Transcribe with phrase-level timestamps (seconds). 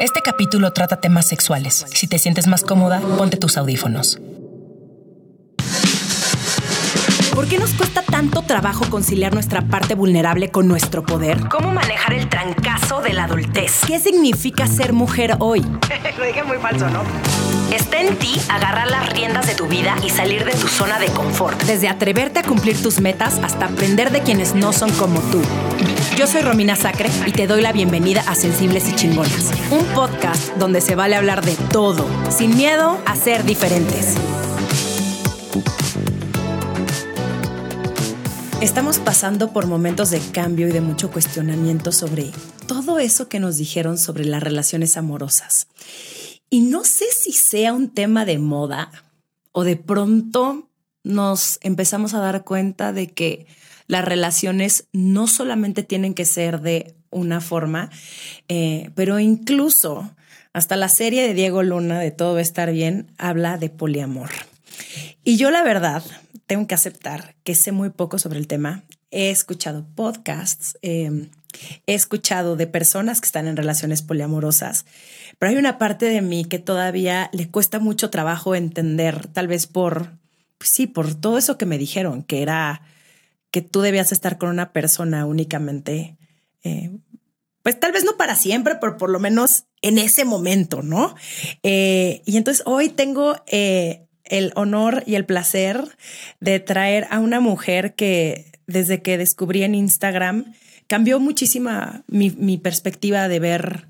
[0.00, 1.86] Este capítulo trata temas sexuales.
[1.88, 4.18] Si te sientes más cómoda, ponte tus audífonos.
[7.34, 11.48] ¿Por qué nos cuesta tanto trabajo conciliar nuestra parte vulnerable con nuestro poder?
[11.48, 13.82] ¿Cómo manejar el trancazo de la adultez?
[13.86, 15.60] ¿Qué significa ser mujer hoy?
[16.18, 17.02] Lo dije muy falso, ¿no?
[17.72, 21.06] Está en ti agarrar las riendas de tu vida y salir de tu zona de
[21.06, 21.60] confort.
[21.64, 25.42] Desde atreverte a cumplir tus metas hasta aprender de quienes no son como tú.
[26.16, 30.56] Yo soy Romina Sacre y te doy la bienvenida a Sensibles y Chingonas, un podcast
[30.58, 34.14] donde se vale hablar de todo, sin miedo a ser diferentes.
[38.60, 42.30] Estamos pasando por momentos de cambio y de mucho cuestionamiento sobre
[42.68, 45.66] todo eso que nos dijeron sobre las relaciones amorosas.
[46.48, 48.92] Y no sé si sea un tema de moda
[49.50, 50.68] o de pronto
[51.02, 53.48] nos empezamos a dar cuenta de que
[53.86, 57.90] las relaciones no solamente tienen que ser de una forma,
[58.48, 60.14] eh, pero incluso
[60.52, 64.30] hasta la serie de Diego Luna de Todo va a estar bien habla de poliamor.
[65.22, 66.02] Y yo la verdad
[66.46, 68.82] tengo que aceptar que sé muy poco sobre el tema.
[69.10, 71.30] He escuchado podcasts, em,
[71.86, 74.86] he escuchado de personas que están en relaciones poliamorosas,
[75.38, 79.66] pero hay una parte de mí que todavía le cuesta mucho trabajo entender, tal vez
[79.66, 80.12] por,
[80.58, 82.82] pues sí, por todo eso que me dijeron, que era
[83.54, 86.16] que tú debías estar con una persona únicamente,
[86.64, 86.90] eh,
[87.62, 91.14] pues tal vez no para siempre, pero por lo menos en ese momento, ¿no?
[91.62, 95.84] Eh, y entonces hoy tengo eh, el honor y el placer
[96.40, 100.52] de traer a una mujer que desde que descubrí en Instagram
[100.88, 103.86] cambió muchísima mi, perspectiva de ver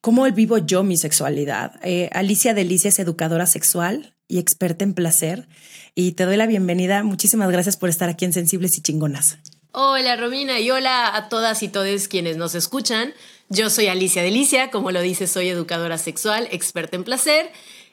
[0.00, 1.78] cómo vivo yo mi sexualidad.
[2.10, 5.46] Alicia Delicia es educadora sexual y experta en placer
[5.94, 7.02] y te doy la bienvenida.
[7.02, 9.38] Muchísimas gracias por estar aquí en Sensibles y Chingonas.
[9.72, 13.12] Hola Romina y hola a todas y todos quienes nos escuchan.
[13.48, 17.50] Yo soy Alicia Delicia, como lo dice, soy educadora sexual, experta en placer.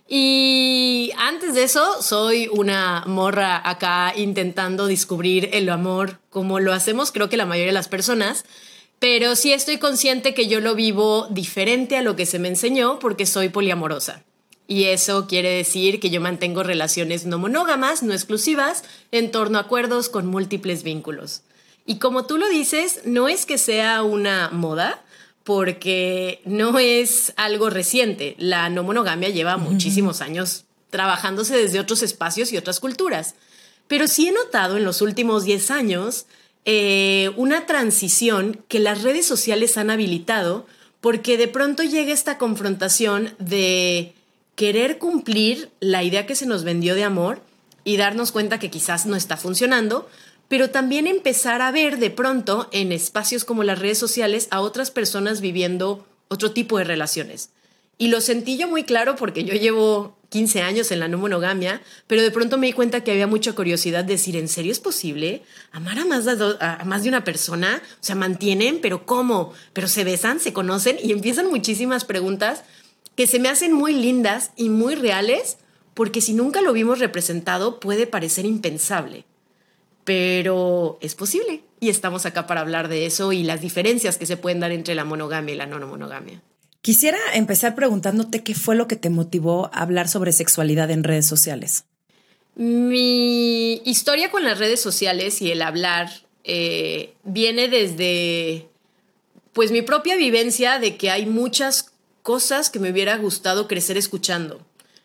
[0.08, 7.12] Y antes de eso, soy una morra acá intentando descubrir el amor como lo hacemos
[7.12, 8.46] creo que la mayoría de las personas.
[9.00, 13.00] Pero sí estoy consciente que yo lo vivo diferente a lo que se me enseñó
[13.00, 14.24] porque soy poliamorosa.
[14.72, 19.64] Y eso quiere decir que yo mantengo relaciones no monógamas, no exclusivas, en torno a
[19.64, 21.42] acuerdos con múltiples vínculos.
[21.86, 25.04] Y como tú lo dices, no es que sea una moda,
[25.44, 28.36] porque no es algo reciente.
[28.38, 33.36] La no monogamia lleva muchísimos años trabajándose desde otros espacios y otras culturas.
[33.90, 36.28] Pero sí he notado en los últimos 10 años
[36.64, 40.66] eh, una transición que las redes sociales han habilitado
[41.02, 44.14] porque de pronto llega esta confrontación de
[44.56, 47.42] querer cumplir la idea que se nos vendió de amor
[47.84, 50.08] y darnos cuenta que quizás no está funcionando,
[50.48, 54.92] pero también empezar a ver de pronto en espacios como las redes sociales a otras
[54.92, 57.50] personas viviendo otro tipo de relaciones.
[57.98, 61.82] Y lo sentí yo muy claro porque yo llevo 15 años en la no monogamia,
[62.08, 64.80] pero de pronto me di cuenta que había mucha curiosidad de decir, ¿en serio es
[64.80, 66.36] posible amar a más de,
[66.86, 67.82] más de una persona?
[67.96, 69.54] O sea, mantienen, pero ¿cómo?
[69.74, 70.40] ¿Pero se besan?
[70.40, 70.98] ¿Se conocen?
[71.04, 72.64] Y empiezan muchísimas preguntas
[73.16, 75.58] que se me hacen muy lindas y muy reales,
[75.94, 79.26] porque si nunca lo vimos representado puede parecer impensable.
[80.04, 84.38] Pero es posible y estamos acá para hablar de eso y las diferencias que se
[84.38, 86.42] pueden dar entre la monogamia y la no monogamia.
[86.82, 91.28] Quisiera empezar preguntándote qué fue lo que te motivó a hablar sobre sexualidad en redes
[91.28, 91.86] sociales.
[92.56, 96.10] Mi historia con las redes sociales y el hablar
[96.44, 98.68] eh, viene desde
[99.54, 101.91] pues mi propia vivencia de que hay muchas
[102.22, 104.62] cosas que me hubiera gustado crecer escuchando.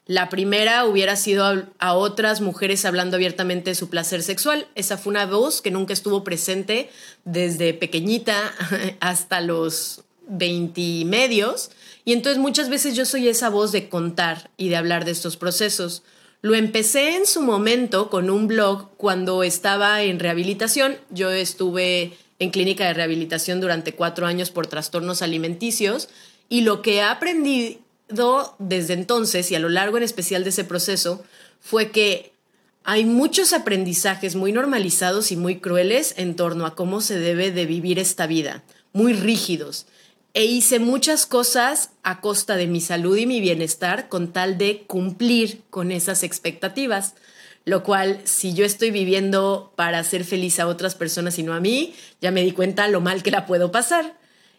[0.06, 4.68] La primera hubiera sido a, otras mujeres hablando abiertamente de su placer sexual.
[4.76, 6.90] Esa fue una voz que nunca estuvo presente
[7.24, 8.54] desde pequeñita
[9.00, 11.70] hasta los 20 medios.
[12.04, 15.36] Y entonces muchas veces yo soy esa voz de contar y de hablar de estos
[15.36, 16.04] procesos.
[16.40, 20.98] Lo empecé en su momento con un blog cuando estaba en rehabilitación.
[21.10, 26.08] Yo estuve en clínica de rehabilitación durante cuatro años por trastornos alimenticios
[26.48, 27.80] y lo que he aprendido
[28.58, 31.24] desde entonces y a lo largo en especial de ese proceso
[31.60, 32.32] fue que
[32.84, 37.66] hay muchos aprendizajes muy normalizados y muy crueles en torno a cómo se debe de
[37.66, 38.62] vivir esta vida,
[38.92, 39.86] muy rígidos.
[40.34, 44.84] E hice muchas cosas a costa de mi salud y mi bienestar con tal de
[44.86, 47.14] cumplir con esas expectativas.
[47.64, 51.60] Lo cual, si yo estoy viviendo para hacer feliz a otras personas y no a
[51.60, 54.16] mí, ya me di cuenta lo mal que la puedo pasar.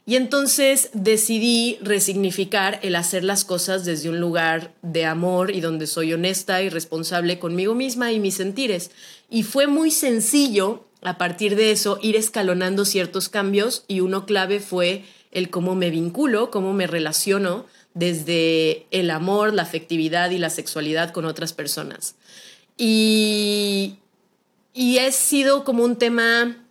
[0.07, 5.85] Y entonces decidí resignificar el hacer las cosas desde un lugar de amor y donde
[5.85, 8.91] soy honesta y responsable conmigo misma y mis sentires.
[9.29, 14.61] Y fue muy sencillo a partir de eso ir escalonando ciertos cambios y uno clave
[14.61, 20.49] fue el cómo me vinculo, cómo me relaciono desde el amor, la afectividad y la
[20.49, 22.15] sexualidad con otras personas.
[22.77, 23.97] Y,
[24.73, 26.65] y ha sido como un tema,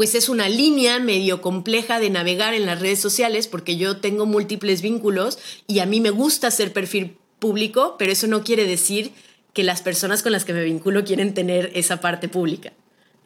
[0.00, 4.24] pues es una línea medio compleja de navegar en las redes sociales porque yo tengo
[4.24, 9.12] múltiples vínculos y a mí me gusta hacer perfil público, pero eso no quiere decir
[9.52, 12.72] que las personas con las que me vinculo quieren tener esa parte pública.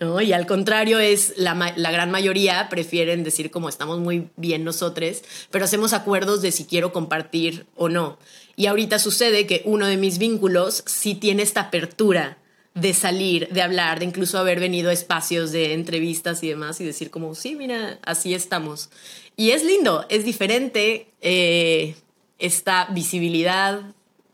[0.00, 0.20] ¿no?
[0.20, 5.22] Y al contrario, es la, la, gran mayoría prefieren decir como estamos muy bien nosotros,
[5.52, 8.18] pero hacemos acuerdos de si quiero compartir o no.
[8.56, 12.38] Y ahorita sucede que uno de mis vínculos sí tiene esta apertura
[12.74, 16.84] de salir, de hablar, de incluso haber venido a espacios de entrevistas y demás y
[16.84, 18.90] decir como, sí, mira, así estamos.
[19.36, 21.94] Y es lindo, es diferente eh,
[22.38, 23.80] esta visibilidad,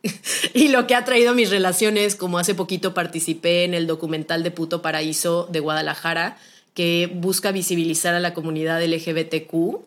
[0.55, 4.51] y lo que ha traído mis relaciones, como hace poquito participé en el documental de
[4.51, 6.39] Puto Paraíso de Guadalajara,
[6.75, 9.81] que busca visibilizar a la comunidad LGBTQ,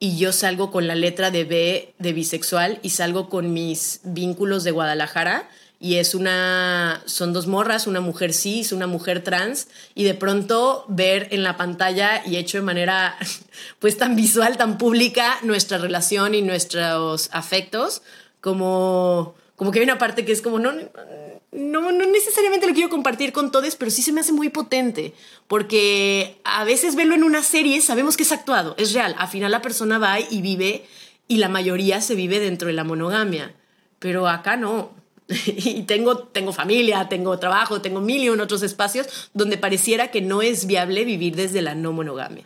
[0.00, 4.64] y yo salgo con la letra de B de bisexual y salgo con mis vínculos
[4.64, 5.48] de Guadalajara
[5.84, 10.86] y es una son dos morras, una mujer cis, una mujer trans y de pronto
[10.88, 13.18] ver en la pantalla y hecho de manera
[13.80, 18.00] pues tan visual, tan pública nuestra relación y nuestros afectos
[18.40, 22.88] como como que hay una parte que es como, no, no, no necesariamente lo quiero
[22.88, 25.12] compartir con todos, pero sí se me hace muy potente,
[25.48, 29.52] porque a veces verlo en una serie sabemos que es actuado, es real, al final
[29.52, 30.86] la persona va y vive
[31.28, 33.54] y la mayoría se vive dentro de la monogamia,
[33.98, 35.03] pero acá no.
[35.46, 40.20] y tengo, tengo familia, tengo trabajo, tengo mil y un otros espacios donde pareciera que
[40.20, 42.44] no es viable vivir desde la no monogamia.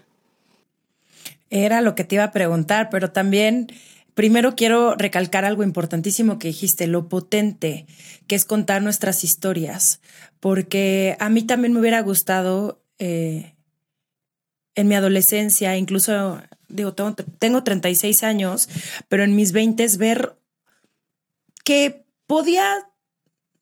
[1.50, 3.72] Era lo que te iba a preguntar, pero también
[4.18, 7.86] Primero quiero recalcar algo importantísimo que dijiste, lo potente
[8.26, 10.00] que es contar nuestras historias,
[10.40, 13.54] porque a mí también me hubiera gustado eh,
[14.74, 18.68] en mi adolescencia, incluso, digo, tengo, tengo 36 años,
[19.08, 20.34] pero en mis 20 ver
[21.62, 22.86] que podía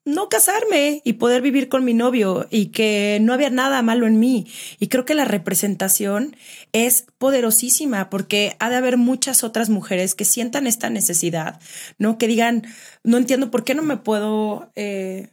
[0.05, 4.19] no casarme y poder vivir con mi novio y que no había nada malo en
[4.19, 4.47] mí.
[4.79, 6.35] Y creo que la representación
[6.71, 11.59] es poderosísima porque ha de haber muchas otras mujeres que sientan esta necesidad,
[11.97, 12.17] ¿no?
[12.17, 12.63] Que digan,
[13.03, 14.71] no entiendo por qué no me puedo...
[14.75, 15.29] Eh,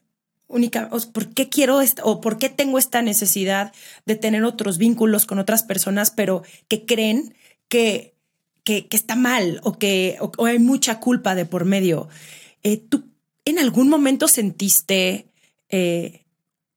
[0.47, 3.73] única, por qué quiero o por qué tengo esta necesidad
[4.07, 7.35] de tener otros vínculos con otras personas, pero que creen
[7.69, 8.15] que,
[8.63, 12.09] que, está mal o que o, hay mucha culpa de por medio.
[12.63, 13.14] Eh, ¿Tú
[13.47, 15.29] ¿En algún momento sentiste
[15.69, 16.25] eh,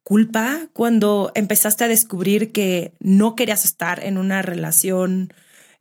[0.03, 5.33] culpa cuando empezaste a descubrir que no querías estar en una relación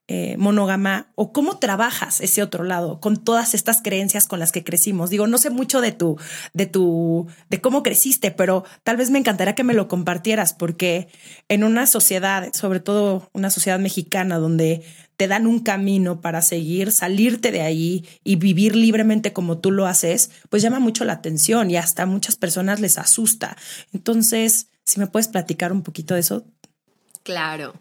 [0.07, 1.11] eh, monógama?
[1.17, 5.11] ¿O cómo trabajas ese otro lado con todas estas creencias con las que crecimos?
[5.11, 6.17] Digo, no sé mucho de tu,
[6.55, 11.09] de tu, de cómo creciste, pero tal vez me encantaría que me lo compartieras porque
[11.49, 14.85] en una sociedad, sobre todo una sociedad mexicana donde
[15.17, 19.87] te dan un camino para seguir, salirte de ahí y vivir libremente como tú lo
[19.87, 23.57] haces, pues llama mucho la atención y hasta a muchas personas les asusta.
[23.93, 26.45] Entonces, si me puedes platicar un poquito de eso.
[27.23, 27.75] Claro.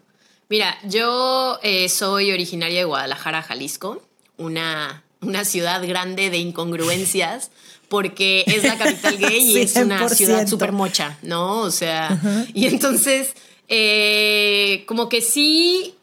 [0.48, 4.02] Mira, yo eh, soy originaria de Guadalajara, Jalisco,
[4.38, 7.50] una, una ciudad grande de incongruencias
[7.88, 11.60] porque es la capital gay y es una ciudad súper mocha, ¿no?
[11.60, 12.20] O sea,
[12.54, 13.34] y entonces,
[13.68, 15.95] eh, como que sí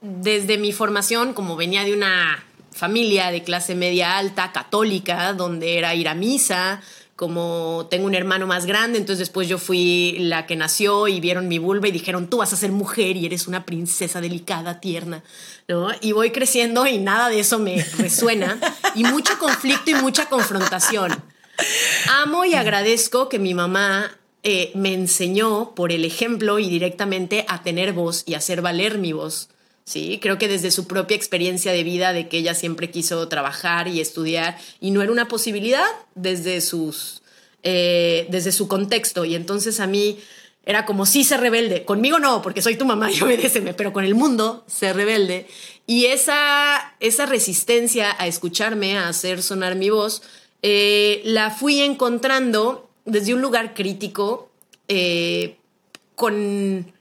[0.00, 5.94] desde mi formación, como venía de una familia de clase media alta, católica, donde era
[5.94, 6.80] ir a misa,
[7.16, 11.48] como tengo un hermano más grande, entonces después yo fui la que nació y vieron
[11.48, 15.22] mi vulva y dijeron, tú vas a ser mujer y eres una princesa delicada, tierna,
[15.68, 15.88] ¿no?
[16.00, 18.58] Y voy creciendo y nada de eso me resuena
[18.94, 21.12] y mucho conflicto y mucha confrontación.
[22.22, 24.10] Amo y agradezco que mi mamá
[24.42, 29.12] eh, me enseñó por el ejemplo y directamente a tener voz y hacer valer mi
[29.12, 29.50] voz
[29.90, 33.88] Sí, creo que desde su propia experiencia de vida, de que ella siempre quiso trabajar
[33.88, 37.22] y estudiar y no era una posibilidad desde sus,
[37.64, 39.24] eh, desde su contexto.
[39.24, 40.20] Y entonces a mí
[40.64, 44.04] era como sí se rebelde, conmigo no, porque soy tu mamá y obedéceme, pero con
[44.04, 45.48] el mundo se rebelde.
[45.88, 50.22] Y esa, esa resistencia a escucharme, a hacer sonar mi voz,
[50.62, 54.52] eh, la fui encontrando desde un lugar crítico,
[54.86, 55.56] eh,
[56.14, 56.92] con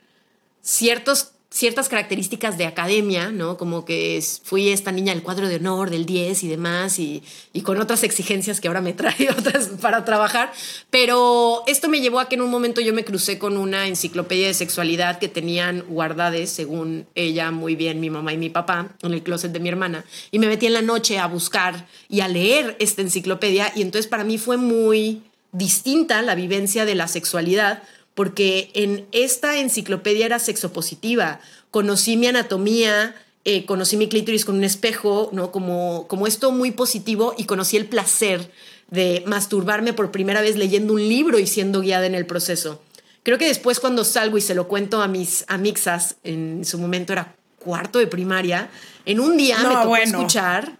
[0.63, 3.58] ciertos ciertas características de academia, ¿no?
[3.58, 7.24] Como que fui esta niña del cuadro de honor, del 10 y demás, y,
[7.63, 10.51] con otras exigencias que ahora me trae otras para trabajar.
[10.91, 14.48] Pero esto me llevó a que en un momento yo me crucé con una enciclopedia
[14.48, 19.13] de sexualidad que tenían guardades, según ella muy bien, mi mamá y mi papá, en
[19.13, 20.06] el closet de mi hermana.
[20.32, 23.72] Y me metí en la noche a buscar y a leer esta enciclopedia.
[23.75, 27.82] Y entonces para mí fue muy distinta la vivencia de la sexualidad
[28.20, 31.40] porque en esta enciclopedia era sexopositiva.
[31.72, 35.54] Conocí mi anatomía eh, conocí mi clítoris con un espejo, ¿no?
[35.54, 38.52] Como, como esto muy positivo y conocí el placer
[38.90, 42.82] de masturbarme por primera vez leyendo un libro y siendo guiada en el proceso.
[43.24, 47.14] Creo que después cuando salgo y se lo cuento a mis amixas, en su momento
[47.14, 48.70] era cuarto de primaria,
[49.06, 50.74] en un día me tocó escuchar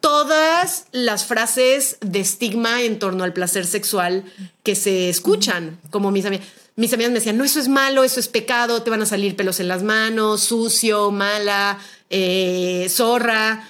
[0.00, 4.24] todas las frases de estigma en torno al placer sexual
[4.62, 6.46] que se escuchan, como mis amigas.
[6.76, 9.36] Mis amigas me decían, no, eso es malo, eso es pecado, te van a salir
[9.36, 11.78] pelos en las manos, sucio, mala,
[12.08, 13.68] eh, zorra.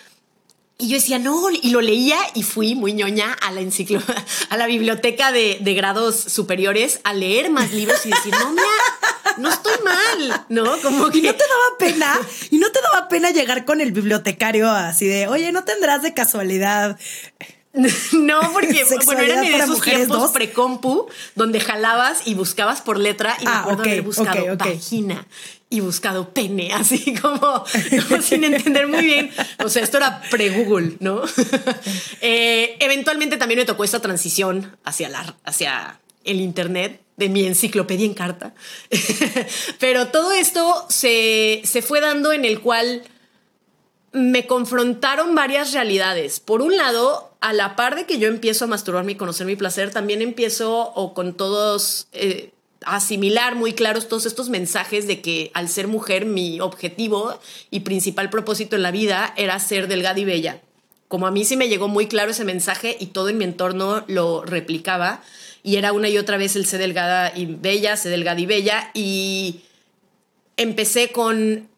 [0.78, 4.00] Y yo decía, no, y lo leía y fui muy ñoña a la enciclo
[4.48, 8.64] a la biblioteca de, de, grados superiores a leer más libros y decir, no, mira,
[9.38, 10.76] no estoy mal, ¿no?
[10.82, 11.18] Como que...
[11.18, 12.20] ¿Y no te daba pena?
[12.50, 16.14] ¿Y no te daba pena llegar con el bibliotecario así de, oye, ¿no tendrás de
[16.14, 16.98] casualidad
[18.12, 23.44] No, porque bueno, eran en esos tiempos pre-compu donde jalabas y buscabas por letra y
[23.44, 25.26] me ah, acuerdo haber buscado vagina
[25.72, 27.64] y buscado pene, así como,
[28.22, 29.30] sin entender muy bien.
[29.64, 31.22] O sea, esto era pre-Google, ¿no?
[32.20, 38.06] Eh, eventualmente también me tocó esta transición hacia, la, hacia el Internet de mi enciclopedia
[38.06, 38.54] en carta.
[39.78, 43.02] Pero todo esto se, se fue dando en el cual
[44.12, 46.40] me confrontaron varias realidades.
[46.40, 49.54] Por un lado, a la par de que yo empiezo a masturbarme y conocer mi
[49.54, 52.50] placer, también empiezo o con todos eh,
[52.84, 57.38] asimilar muy claros todos estos mensajes de que al ser mujer mi objetivo
[57.70, 60.60] y principal propósito en la vida era ser delgada y bella.
[61.06, 64.04] Como a mí sí me llegó muy claro ese mensaje y todo en mi entorno
[64.06, 65.22] lo replicaba
[65.62, 68.90] y era una y otra vez el ser delgada y bella, ser delgada y bella
[68.94, 69.60] y
[70.56, 71.68] empecé con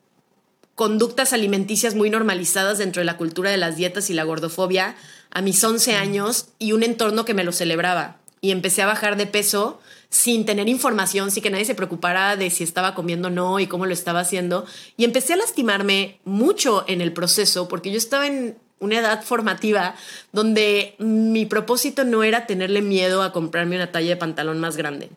[0.74, 4.96] conductas alimenticias muy normalizadas dentro de la cultura de las dietas y la gordofobia
[5.30, 8.18] a mis 11 años y un entorno que me lo celebraba.
[8.40, 12.50] Y empecé a bajar de peso sin tener información, sin que nadie se preocupara de
[12.50, 14.66] si estaba comiendo o no y cómo lo estaba haciendo.
[14.96, 19.94] Y empecé a lastimarme mucho en el proceso porque yo estaba en una edad formativa
[20.32, 25.08] donde mi propósito no era tenerle miedo a comprarme una talla de pantalón más grande.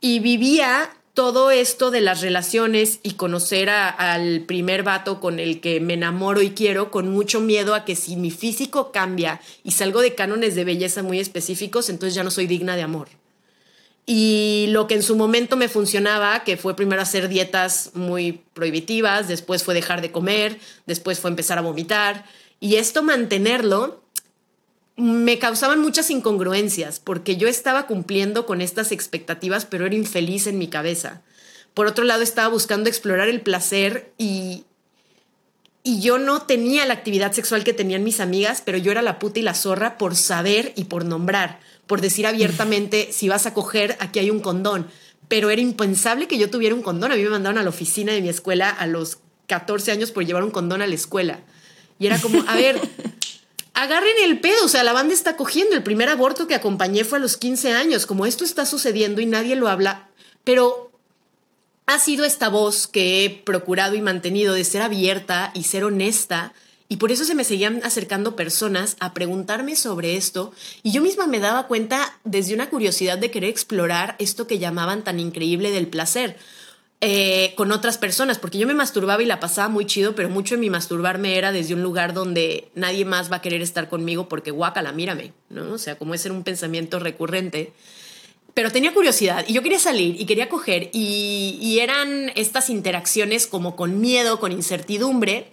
[0.00, 5.80] Y vivía todo esto de las relaciones y conocer al primer vato con el que
[5.80, 10.00] me enamoro y quiero con mucho miedo a que si mi físico cambia y salgo
[10.00, 13.08] de cánones de belleza muy específicos, entonces ya no soy digna de amor.
[14.06, 19.28] Y lo que en su momento me funcionaba, que fue primero hacer dietas muy prohibitivas,
[19.28, 22.24] después fue dejar de comer, después fue empezar a vomitar.
[22.60, 24.02] Y esto mantenerlo
[24.96, 30.58] me causaban muchas incongruencias porque yo estaba cumpliendo con estas expectativas, pero era infeliz en
[30.58, 31.22] mi cabeza.
[31.72, 34.64] Por otro lado, estaba buscando explorar el placer y,
[35.82, 39.18] y yo no tenía la actividad sexual que tenían mis amigas, pero yo era la
[39.18, 43.54] puta y la zorra por saber y por nombrar, por decir abiertamente, si vas a
[43.54, 44.86] coger, aquí hay un condón.
[45.28, 47.12] Pero era impensable que yo tuviera un condón.
[47.12, 50.26] A mí me mandaron a la oficina de mi escuela a los 14 años por
[50.26, 51.40] llevar un condón a la escuela.
[52.00, 52.80] Y era como, a ver,
[53.74, 55.76] agarren el pedo, o sea, la banda está cogiendo.
[55.76, 59.26] El primer aborto que acompañé fue a los 15 años, como esto está sucediendo y
[59.26, 60.08] nadie lo habla,
[60.42, 60.90] pero
[61.86, 66.54] ha sido esta voz que he procurado y mantenido de ser abierta y ser honesta.
[66.88, 70.52] Y por eso se me seguían acercando personas a preguntarme sobre esto
[70.82, 75.04] y yo misma me daba cuenta desde una curiosidad de querer explorar esto que llamaban
[75.04, 76.38] tan increíble del placer.
[77.02, 80.56] Eh, con otras personas, porque yo me masturbaba y la pasaba muy chido, pero mucho
[80.56, 84.28] de mi masturbarme era desde un lugar donde nadie más va a querer estar conmigo
[84.28, 85.72] porque guácala, mírame, ¿no?
[85.72, 87.72] O sea, como ese era un pensamiento recurrente.
[88.52, 93.76] Pero tenía curiosidad y yo quería salir y quería coger y, eran estas interacciones como
[93.76, 95.52] con miedo, con incertidumbre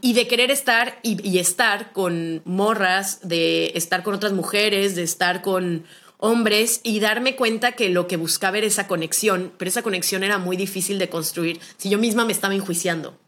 [0.00, 5.42] y de querer estar y estar con morras, de estar con otras mujeres, de estar
[5.42, 5.84] con
[6.22, 10.38] hombres y darme cuenta que lo que buscaba era esa conexión, pero esa conexión era
[10.38, 13.18] muy difícil de construir si yo misma me estaba enjuiciando.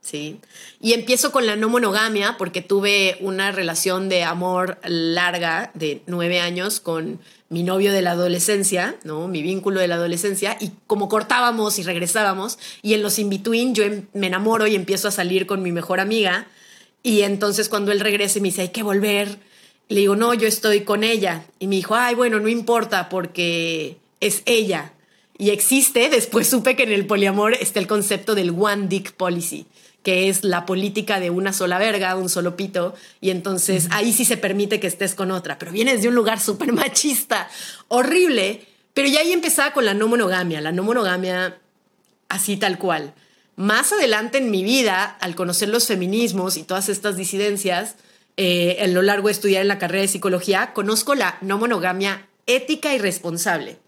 [0.00, 0.40] ¿sí?
[0.80, 6.40] Y empiezo con la no monogamia porque tuve una relación de amor larga de nueve
[6.40, 9.28] años con mi novio de la adolescencia, ¿no?
[9.28, 13.84] Mi vínculo de la adolescencia y como cortábamos y regresábamos y en los in-between yo
[13.84, 16.48] em, me enamoro y empiezo a salir con mi mejor amiga
[17.04, 19.38] y entonces cuando él regrese me dice hay que volver
[19.88, 21.44] le digo, no, yo estoy con ella.
[21.58, 24.92] Y me dijo, ay, bueno, no importa porque es ella.
[25.36, 29.66] Y existe, después supe que en el poliamor está el concepto del one dick policy,
[30.02, 34.24] que es la política de una sola verga, un solo pito, y entonces ahí sí
[34.24, 37.48] se permite que estés con otra, pero vienes de un lugar súper machista,
[37.88, 38.64] horrible,
[38.94, 41.58] pero ya ahí empezaba con la no monogamia, la no monogamia
[42.28, 43.14] así tal cual.
[43.56, 47.96] Más adelante en mi vida, al conocer los feminismos y todas estas disidencias,
[48.36, 52.28] eh, a lo largo de estudiar en la carrera de psicología, conozco la no monogamia
[52.46, 53.78] ética y responsable,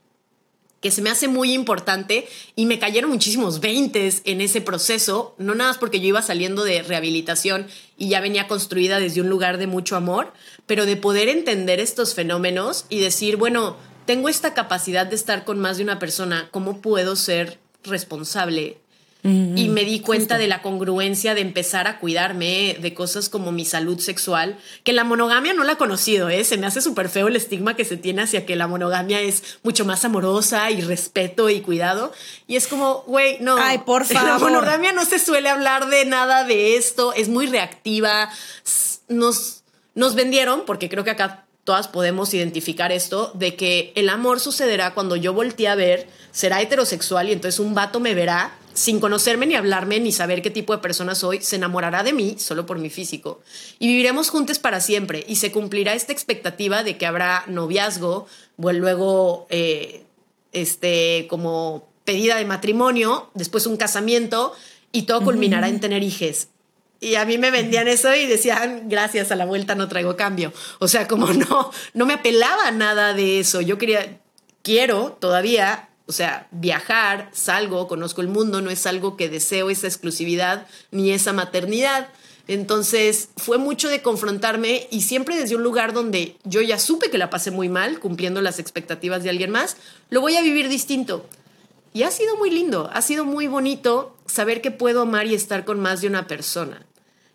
[0.81, 5.55] que se me hace muy importante y me cayeron muchísimos veintes en ese proceso, no
[5.55, 7.67] nada más porque yo iba saliendo de rehabilitación
[7.99, 10.33] y ya venía construida desde un lugar de mucho amor,
[10.67, 15.59] pero de poder entender estos fenómenos y decir, bueno, tengo esta capacidad de estar con
[15.59, 18.79] más de una persona, ¿cómo puedo ser responsable
[19.26, 23.64] y me di cuenta de la congruencia de empezar a cuidarme de cosas como mi
[23.64, 26.45] salud sexual, que la monogamia no la he conocido, ¿eh?
[26.45, 29.59] se me hace súper feo el estigma que se tiene hacia que la monogamia es
[29.62, 32.12] mucho más amorosa y respeto y cuidado.
[32.47, 33.56] Y es como, güey, no.
[33.59, 34.28] Ay, por favor.
[34.28, 38.30] La monogamia no se suele hablar de nada de esto, es muy reactiva.
[39.09, 39.62] Nos,
[39.95, 44.95] nos vendieron, porque creo que acá todas podemos identificar esto, de que el amor sucederá
[44.95, 49.47] cuando yo voltee a ver, será heterosexual y entonces un vato me verá sin conocerme
[49.47, 52.78] ni hablarme ni saber qué tipo de persona soy, se enamorará de mí solo por
[52.78, 53.40] mi físico.
[53.78, 58.26] Y viviremos juntos para siempre y se cumplirá esta expectativa de que habrá noviazgo,
[58.59, 60.04] luego eh,
[60.52, 64.52] este, como pedida de matrimonio, después un casamiento
[64.92, 66.49] y todo culminará en tener hijos.
[67.00, 70.52] Y a mí me vendían eso y decían, gracias, a la vuelta no traigo cambio.
[70.80, 73.62] O sea, como no, no me apelaba nada de eso.
[73.62, 74.21] Yo quería,
[74.62, 79.88] quiero todavía o sea, viajar, salgo, conozco el mundo, no es algo que deseo esa
[79.88, 82.08] exclusividad ni esa maternidad.
[82.48, 87.18] Entonces fue mucho de confrontarme y siempre desde un lugar donde yo ya supe que
[87.18, 89.76] la pasé muy mal, cumpliendo las expectativas de alguien más,
[90.10, 91.26] lo voy a vivir distinto.
[91.92, 95.64] Y ha sido muy lindo, ha sido muy bonito saber que puedo amar y estar
[95.64, 96.86] con más de una persona.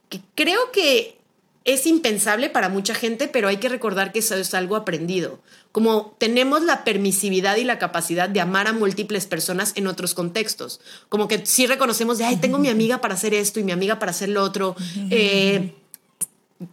[0.08, 1.18] Que creo que
[1.66, 5.40] es impensable para mucha gente, pero hay que recordar que eso es algo aprendido.
[5.72, 10.82] Como tenemos la permisividad y la capacidad de amar a múltiples personas en otros contextos.
[11.08, 13.98] Como que sí reconocemos de, ay, tengo mi amiga para hacer esto y mi amiga
[13.98, 14.76] para hacer lo otro.
[15.10, 15.74] Eh,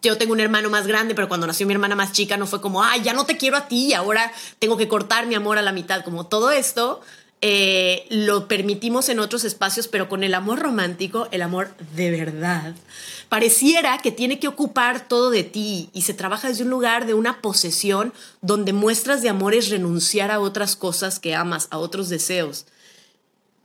[0.02, 2.60] yo tengo un hermano más grande, pero cuando nació mi hermana más chica no fue
[2.60, 5.58] como, ay, ya no te quiero a ti y ahora tengo que cortar mi amor
[5.58, 6.04] a la mitad.
[6.04, 7.00] Como todo esto
[7.40, 12.74] eh, lo permitimos en otros espacios, pero con el amor romántico, el amor de verdad,
[13.28, 17.14] pareciera que tiene que ocupar todo de ti y se trabaja desde un lugar de
[17.14, 22.08] una posesión donde muestras de amor es renunciar a otras cosas que amas, a otros
[22.08, 22.66] deseos.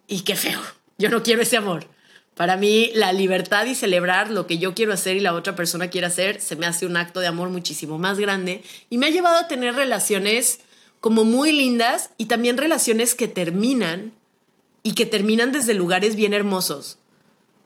[0.07, 0.61] Y qué feo,
[0.99, 1.87] yo no quiero ese amor.
[2.35, 5.89] Para mí, la libertad y celebrar lo que yo quiero hacer y la otra persona
[5.89, 9.11] quiere hacer se me hace un acto de amor muchísimo más grande y me ha
[9.11, 10.59] llevado a tener relaciones
[11.03, 14.13] como muy lindas y también relaciones que terminan
[14.83, 16.97] y que terminan desde lugares bien hermosos.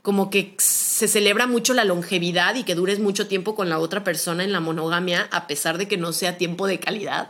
[0.02, 4.04] Como que se celebra mucho la longevidad y que dures mucho tiempo con la otra
[4.04, 7.30] persona en la monogamia, a pesar de que no sea tiempo de calidad.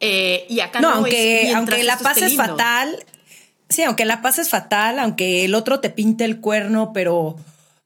[0.00, 3.04] Eh, y acá no, aunque, aunque la pases fatal,
[3.68, 7.36] sí, aunque la pases fatal, aunque el otro te pinte el cuerno, pero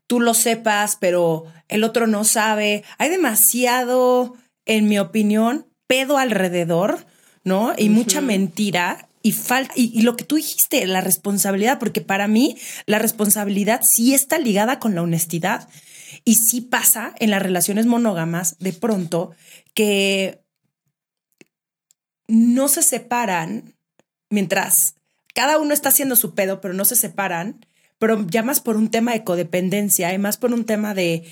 [0.07, 2.85] tú lo sepas, pero el otro no sabe.
[2.99, 7.08] Hay demasiado, en mi opinión, pedo alrededor
[7.49, 7.73] ¿no?
[7.77, 12.57] Y mucha mentira y falta, y, lo que tú dijiste, la responsabilidad, porque para mí
[12.87, 15.69] la responsabilidad sí está ligada con la honestidad.
[16.25, 19.33] Y sí pasa en las relaciones monógamas de pronto
[19.75, 20.41] que
[22.27, 23.75] no se separan
[24.31, 24.95] mientras
[25.35, 27.65] cada uno está haciendo su pedo, pero no se separan,
[27.99, 31.25] pero ya más por un tema de codependencia y más por un tema de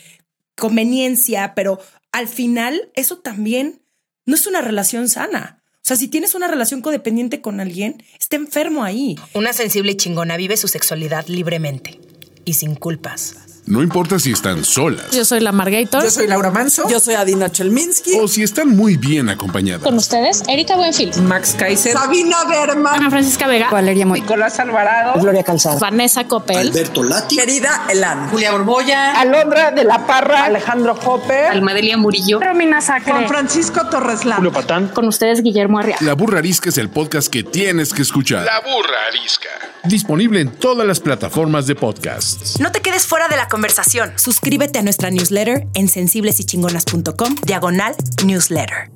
[0.56, 1.80] conveniencia, pero
[2.12, 3.82] al final eso también
[4.24, 5.62] no es una relación sana.
[5.86, 9.14] O sea, si tienes una relación codependiente con alguien, está enfermo ahí.
[9.34, 12.00] Una sensible chingona vive su sexualidad libremente
[12.44, 13.55] y sin culpas.
[13.66, 15.10] No importa si están solas.
[15.10, 16.00] Yo soy la Margator.
[16.04, 16.88] Yo soy Laura Manso.
[16.88, 18.12] Yo soy Adina Chelminsky.
[18.20, 19.82] O si están muy bien acompañadas.
[19.82, 21.10] Con ustedes, Erika Buenfil.
[21.22, 21.92] Max Kaiser.
[21.94, 22.94] Sabina Berman.
[22.94, 23.68] Ana Francisca Vega.
[23.68, 24.20] Valeria Moy.
[24.20, 25.20] Nicolás Alvarado.
[25.20, 25.80] Gloria Calzada.
[25.80, 26.58] Vanessa Copel.
[26.58, 27.36] Alberto Lati.
[27.36, 28.28] Querida Elan.
[28.30, 29.20] Julia Borboya.
[29.20, 30.44] Alondra de la Parra.
[30.44, 31.46] Alejandro Hopper.
[31.46, 32.38] Almadelia Murillo.
[32.38, 33.12] Romina Sacre.
[33.12, 34.36] Juan Francisco Torreslan.
[34.36, 34.88] Julio Patán.
[34.88, 36.06] Con ustedes, Guillermo Arriaga.
[36.06, 38.44] La Burra Arisca es el podcast que tienes que escuchar.
[38.44, 39.48] La Burra Arisca.
[39.88, 42.58] Disponible en todas las plataformas de podcasts.
[42.58, 44.12] No te quedes fuera de la conversación.
[44.16, 47.94] Suscríbete a nuestra newsletter en sensiblesychingonas.com, diagonal
[48.24, 48.90] newsletter.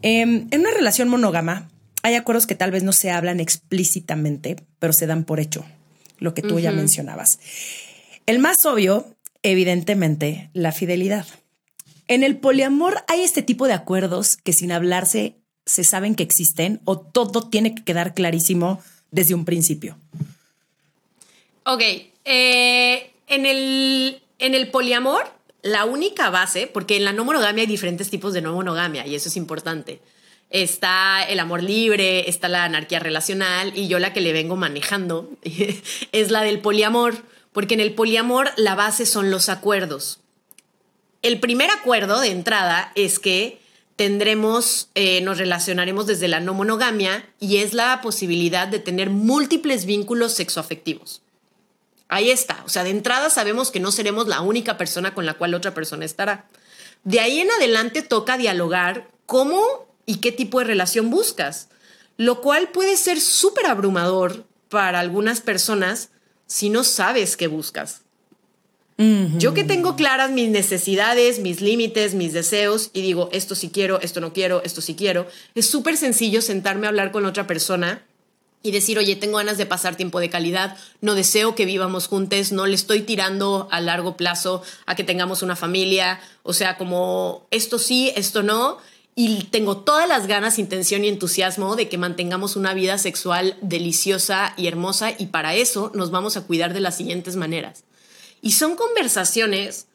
[0.00, 1.68] Em, en una relación monógama,
[2.02, 5.66] hay acuerdos que tal vez no se hablan explícitamente, pero se dan por hecho,
[6.18, 7.38] lo que tú ya mencionabas.
[8.24, 11.26] El más obvio, evidentemente, la fidelidad.
[12.08, 16.80] En el poliamor hay este tipo de acuerdos que sin hablarse se saben que existen
[16.84, 19.96] o todo tiene que quedar clarísimo desde un principio.
[21.64, 21.82] Ok,
[22.24, 25.24] eh, en, el, en el poliamor,
[25.62, 29.14] la única base, porque en la no monogamia hay diferentes tipos de no monogamia y
[29.14, 30.00] eso es importante.
[30.48, 35.30] Está el amor libre, está la anarquía relacional y yo la que le vengo manejando
[36.12, 37.14] es la del poliamor,
[37.52, 40.20] porque en el poliamor la base son los acuerdos.
[41.22, 43.59] El primer acuerdo de entrada es que
[44.00, 49.84] tendremos, eh, nos relacionaremos desde la no monogamia y es la posibilidad de tener múltiples
[49.84, 51.20] vínculos sexoafectivos.
[52.08, 55.34] Ahí está, o sea, de entrada sabemos que no seremos la única persona con la
[55.34, 56.48] cual otra persona estará.
[57.04, 59.60] De ahí en adelante toca dialogar cómo
[60.06, 61.68] y qué tipo de relación buscas,
[62.16, 66.08] lo cual puede ser súper abrumador para algunas personas
[66.46, 68.00] si no sabes qué buscas.
[69.38, 73.98] Yo que tengo claras mis necesidades, mis límites, mis deseos y digo, esto sí quiero,
[74.02, 78.02] esto no quiero, esto sí quiero, es súper sencillo sentarme a hablar con otra persona
[78.62, 82.52] y decir, oye, tengo ganas de pasar tiempo de calidad, no deseo que vivamos juntos,
[82.52, 87.46] no le estoy tirando a largo plazo a que tengamos una familia, o sea, como
[87.50, 88.76] esto sí, esto no,
[89.14, 94.52] y tengo todas las ganas, intención y entusiasmo de que mantengamos una vida sexual deliciosa
[94.58, 97.84] y hermosa y para eso nos vamos a cuidar de las siguientes maneras.
[98.42, 99.86] Y son conversaciones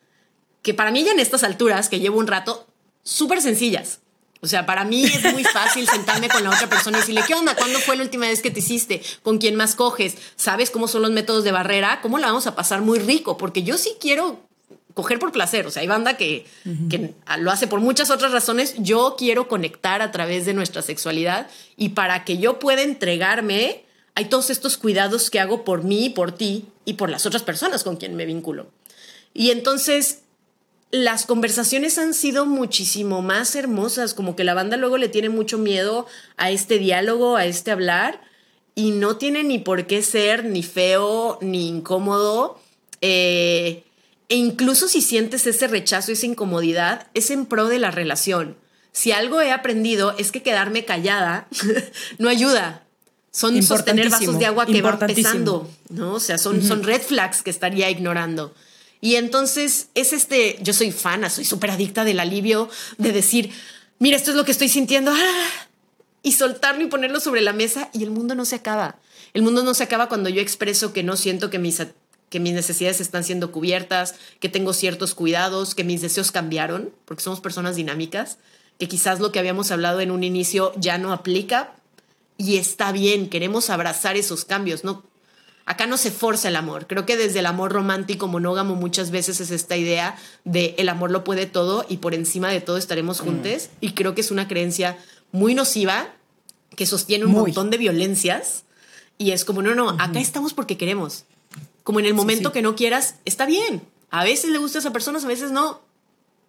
[0.62, 2.68] que para mí ya en estas alturas, que llevo un rato,
[3.04, 4.00] súper sencillas.
[4.42, 7.34] O sea, para mí es muy fácil sentarme con la otra persona y decirle, ¿qué
[7.34, 7.56] onda?
[7.56, 9.02] ¿Cuándo fue la última vez que te hiciste?
[9.24, 10.18] ¿Con quién más coges?
[10.36, 12.00] ¿Sabes cómo son los métodos de barrera?
[12.02, 13.38] ¿Cómo la vamos a pasar muy rico?
[13.38, 14.40] Porque yo sí quiero
[14.94, 15.68] coger por placer.
[15.68, 16.46] O sea, hay banda que,
[16.90, 18.76] que lo hace por muchas otras razones.
[18.78, 23.85] Yo quiero conectar a través de nuestra sexualidad y para que yo pueda entregarme,
[24.16, 27.84] hay todos estos cuidados que hago por mí, por ti y por las otras personas
[27.84, 28.68] con quien me vinculo.
[29.34, 30.20] Y entonces
[30.92, 35.58] las conversaciones han sido muchísimo más hermosas, como que la banda luego le tiene mucho
[35.58, 38.22] miedo a este diálogo, a este hablar,
[38.76, 42.60] y no tiene ni por qué ser ni feo ni incómodo.
[43.02, 43.84] Eh,
[44.30, 48.58] e incluso si sientes ese rechazo, esa incomodidad, es en pro de la relación.
[48.94, 51.48] Si algo he aprendido es que quedarme callada
[52.18, 52.85] no ayuda.
[53.36, 56.14] Son sostener vasos de agua que van pesando, ¿no?
[56.14, 58.56] O sea, son, son red flags que estaría ignorando.
[59.02, 63.52] Y entonces es este, yo soy fana, soy súper adicta del alivio de decir,
[64.00, 65.68] mira, esto es lo que estoy sintiendo, ¡ah!
[66.24, 69.00] y soltarlo y ponerlo sobre la mesa y el mundo no se acaba.
[69.34, 71.86] El mundo no se acaba cuando yo expreso que no siento que mis,
[72.30, 77.22] que mis necesidades están siendo cubiertas, que tengo ciertos cuidados, que mis deseos cambiaron, porque
[77.22, 78.38] somos personas dinámicas,
[78.80, 81.76] que quizás lo que habíamos hablado en un inicio ya no aplica
[82.38, 85.04] y está bien, queremos abrazar esos cambios, no
[85.66, 86.88] acá no se forza el amor.
[86.88, 91.12] Creo que desde el amor romántico monógamo muchas veces es esta idea de el amor
[91.12, 93.26] lo puede todo y por encima de todo estaremos mm.
[93.26, 94.98] juntos y creo que es una creencia
[95.32, 96.14] muy nociva
[96.76, 98.64] que sostiene un montón de violencias
[99.18, 101.26] y es como no, no, acá estamos porque queremos.
[101.84, 103.84] Como en el momento que no quieras, está bien.
[104.10, 105.82] A veces le gusta a esa persona, a veces no.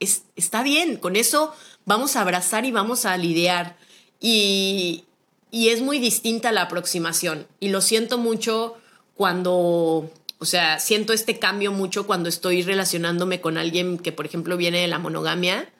[0.01, 3.77] Es, está bien, con eso vamos a abrazar y vamos a lidiar.
[4.21, 5.05] Y,
[5.51, 7.47] y es muy distinta la aproximación.
[7.61, 8.77] Y lo siento mucho
[9.15, 14.57] cuando, o sea, siento este cambio mucho cuando estoy relacionándome con alguien que, por ejemplo,
[14.57, 15.71] viene de la monogamia.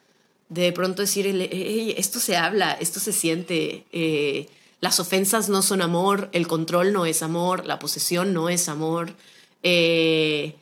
[0.49, 1.27] De pronto decir,
[1.97, 3.85] esto se habla, esto se siente.
[3.91, 4.47] Eh,
[4.79, 9.13] las ofensas no son amor, el control no es amor, la posesión no es amor.
[9.63, 10.55] Eh,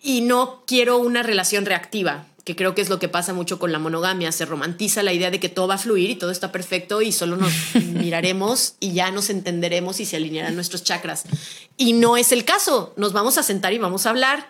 [0.00, 3.72] y no quiero una relación reactiva que creo que es lo que pasa mucho con
[3.72, 4.30] la monogamia.
[4.30, 7.10] Se romantiza la idea de que todo va a fluir y todo está perfecto y
[7.10, 11.24] solo nos miraremos y ya nos entenderemos y se alinearán nuestros chakras.
[11.76, 12.94] Y no es el caso.
[12.96, 14.48] Nos vamos a sentar y vamos a hablar.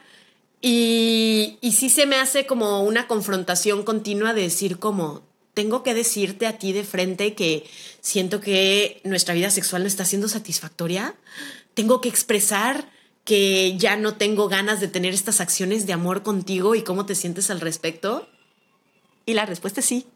[0.61, 5.23] Y, y sí se me hace como una confrontación continua de decir como,
[5.55, 7.65] tengo que decirte a ti de frente que
[8.03, 11.15] siento que nuestra vida sexual no está siendo satisfactoria.
[11.73, 12.91] Tengo que expresar
[13.27, 17.17] que ya no tengo ganas de tener estas acciones de amor contigo y cómo te
[17.17, 18.29] sientes al respecto?
[19.27, 20.07] Y la respuesta es sí.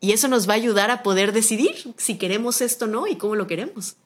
[0.00, 3.16] Y eso nos va a ayudar a poder decidir si queremos esto o no y
[3.16, 3.96] cómo lo queremos.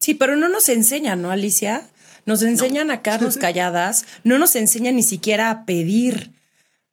[0.00, 1.88] Sí, pero no nos enseñan, ¿no, Alicia?
[2.26, 6.32] Nos enseñan a quedarnos calladas, no nos enseñan ni siquiera a pedir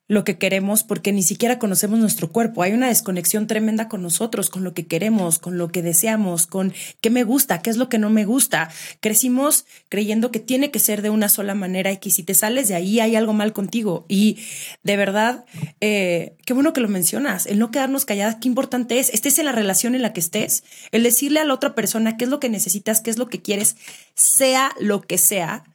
[0.10, 2.64] lo que queremos porque ni siquiera conocemos nuestro cuerpo.
[2.64, 6.74] Hay una desconexión tremenda con nosotros, con lo que queremos, con lo que deseamos, con
[7.00, 8.72] qué me gusta, qué es lo que no me gusta.
[9.02, 12.68] Crecimos creyendo que tiene que ser de una sola manera y que si te sales
[12.68, 14.06] de ahí hay algo mal contigo.
[14.10, 14.40] Y
[14.82, 15.46] de verdad,
[15.80, 19.46] eh, qué bueno que lo mencionas, el no quedarnos calladas, qué importante es, estés en
[19.46, 22.40] la relación en la que estés, el decirle a la otra persona qué es lo
[22.40, 23.78] que necesitas, qué es lo que quieres,
[24.16, 25.66] sea lo que sea,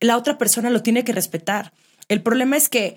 [0.00, 1.74] la otra persona lo tiene que respetar.
[2.08, 2.96] El problema es que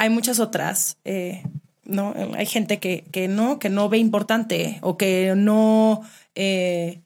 [0.00, 1.42] hay muchas otras, eh,
[1.84, 2.14] ¿no?
[2.34, 6.00] Hay gente que, que, no, que no ve importante o que no,
[6.34, 7.02] eh,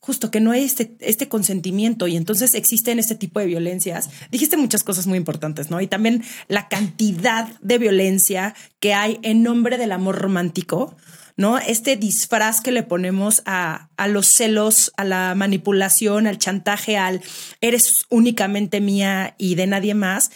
[0.00, 4.10] justo que no hay este, este consentimiento y entonces existen este tipo de violencias.
[4.30, 5.80] Dijiste muchas cosas muy importantes, ¿no?
[5.80, 10.94] Y también la cantidad de violencia que hay en nombre del amor romántico.
[11.36, 11.56] ¿no?
[11.56, 17.22] Este disfraz que le ponemos a, a, los celos, a la manipulación, al chantaje, al
[17.62, 20.30] eres únicamente mía y de nadie más,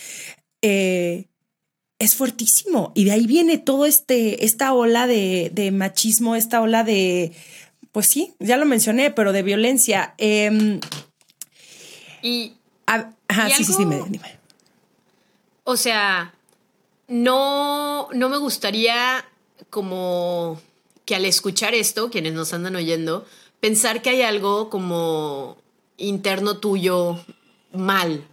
[0.63, 1.27] eh,
[2.05, 2.93] es fuertísimo.
[2.95, 7.33] Y de ahí viene todo este, esta ola de, de machismo, esta ola de,
[7.93, 10.15] pues sí, ya lo mencioné, pero de violencia.
[10.19, 10.81] Em,
[12.23, 12.55] Y,
[12.87, 14.39] a- ajá, Y sí, sí, sí, me- dime.
[15.65, 16.33] o sea,
[17.09, 19.25] no, no me gustaría
[19.71, 20.61] como
[21.05, 23.27] que al escuchar esto, quienes nos andan oyendo,
[23.61, 25.57] pensar que hay algo como
[25.97, 27.19] interno tuyo
[27.73, 28.27] mal,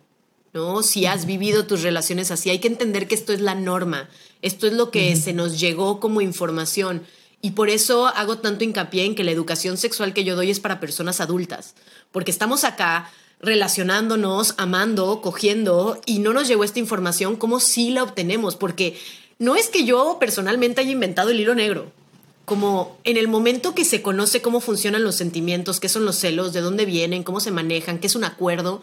[0.54, 0.84] ¿no?
[0.84, 4.10] Si has vivido tus relaciones así, hay que entender que esto es la norma,
[4.42, 7.04] esto es lo que se nos llegó como información.
[7.42, 10.60] Y por eso hago tanto hincapié en que la educación sexual que yo doy es
[10.60, 11.74] para personas adultas,
[12.12, 13.10] porque estamos acá
[13.40, 18.56] relacionándonos, amando, cogiendo, y no nos llegó esta información, ¿cómo sí la obtenemos?
[18.56, 19.00] Porque
[19.40, 21.92] no es que yo personalmente haya inventado el hilo negro,
[22.52, 26.52] como en el momento que se conoce cómo funcionan los sentimientos, qué son los celos,
[26.52, 28.82] de dónde vienen, cómo se manejan, qué es un acuerdo,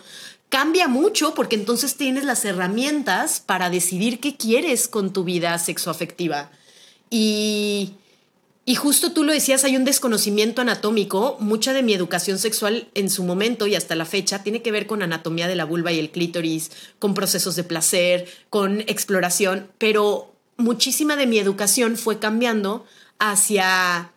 [0.49, 6.51] cambia mucho porque entonces tienes las herramientas para decidir qué quieres con tu vida sexoafectiva.
[7.11, 7.91] Y,
[8.65, 11.37] y justo tú lo decías, hay un desconocimiento anatómico.
[11.39, 14.87] Mucha de mi educación sexual en su momento y hasta la fecha tiene que ver
[14.87, 20.33] con anatomía de la vulva y el clítoris, con procesos de placer, con exploración, pero
[20.57, 22.87] muchísima de mi educación fue cambiando
[23.19, 24.13] hacia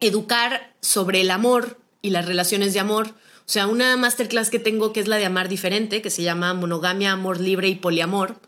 [0.00, 3.08] educar sobre el amor y las relaciones de amor.
[3.08, 6.54] O sea, una masterclass que tengo que es la de amar diferente, que se llama
[6.54, 8.40] monogamia, amor libre y poliamor.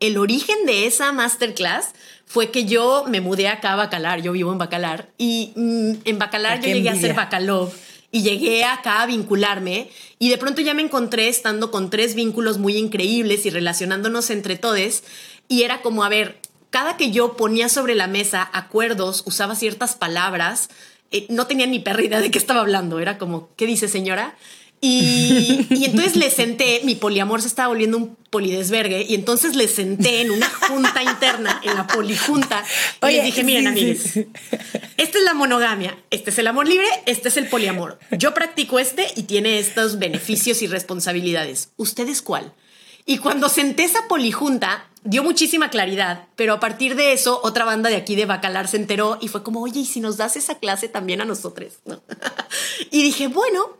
[0.00, 1.92] El origen de esa masterclass
[2.26, 6.18] fue que yo me mudé acá a Bacalar, yo vivo en Bacalar, y mm, en
[6.18, 7.14] Bacalar Ah, yo llegué a ser.
[7.14, 7.72] Bacalov
[8.14, 12.58] y llegué acá a vincularme y de pronto ya me encontré estando con tres vínculos
[12.58, 15.02] muy increíbles y relacionándonos entre todos
[15.48, 16.38] y era como, a ver,
[16.74, 20.70] cada que yo ponía sobre la mesa acuerdos, usaba ciertas palabras,
[21.12, 24.34] eh, no tenía ni perra idea de qué estaba hablando, era como, ¿qué dice señora?
[24.80, 29.68] Y, y entonces le senté, mi poliamor se estaba volviendo un polidesvergue, y entonces le
[29.68, 32.64] senté en una junta interna, en la polijunta,
[33.02, 34.00] y Oye, les dije, miren amigos,
[34.96, 38.00] esta es la monogamia, este es el amor libre, este es el poliamor.
[38.10, 41.68] Yo practico este y tiene estos beneficios y responsabilidades.
[41.76, 42.52] ¿Ustedes cuál?
[43.06, 47.90] Y cuando senté esa polijunta, dio muchísima claridad, pero a partir de eso, otra banda
[47.90, 50.58] de aquí de Bacalar se enteró y fue como, oye, ¿y si nos das esa
[50.58, 51.74] clase también a nosotros?
[51.84, 52.02] ¿No?
[52.90, 53.76] y dije, bueno,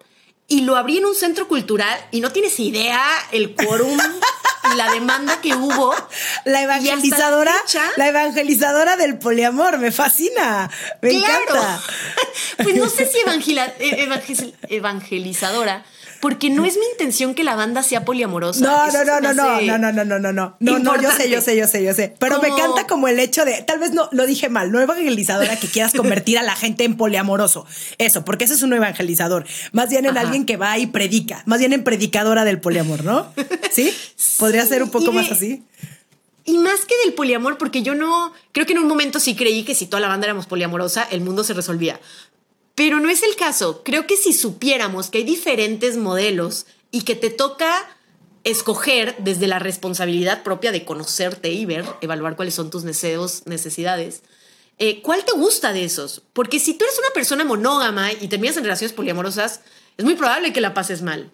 [0.47, 3.99] y lo abrí en un centro cultural y no tienes idea el quórum
[4.73, 5.95] y la demanda que hubo.
[6.45, 11.81] La evangelizadora, la fecha- la evangelizadora del poliamor, me fascina, me encanta.
[12.63, 15.85] pues no sé si evangela- eh, evangel- evangelizadora,
[16.25, 18.65] porque no es mi intención que la banda sea poliamorosa.
[18.65, 21.11] No, Eso no, no, no, no, no, no, no, no, no, no, no, no, yo
[21.11, 23.79] sé, yo sé, yo sé, yo sé, pero me encanta como el hecho de, tal
[23.79, 27.67] vez no, lo dije mal, no evangelizadora que quieras convertir a la gente en poliamoroso,
[27.99, 30.21] eso, porque ese es un evangelizador, más bien en Ajá.
[30.23, 33.31] alguien que va y predica, más bien en predicadora del poliamor, ¿no?
[33.71, 33.93] ¿Sí?
[34.39, 35.63] Podría ser un poco más de- así.
[36.47, 39.63] Y más que del poliamor, porque yo no, creo que en un momento sí creí
[39.63, 42.01] que si toda la banda éramos poliamorosa, el mundo se resolvía.
[42.75, 43.83] Pero no es el caso.
[43.85, 47.89] Creo que si supiéramos que hay diferentes modelos y que te toca
[48.43, 54.23] escoger desde la responsabilidad propia de conocerte y ver, evaluar cuáles son tus deseos, necesidades,
[54.79, 56.23] eh, ¿cuál te gusta de esos?
[56.33, 59.61] Porque si tú eres una persona monógama y terminas en relaciones poliamorosas,
[59.97, 61.31] es muy probable que la pases mal.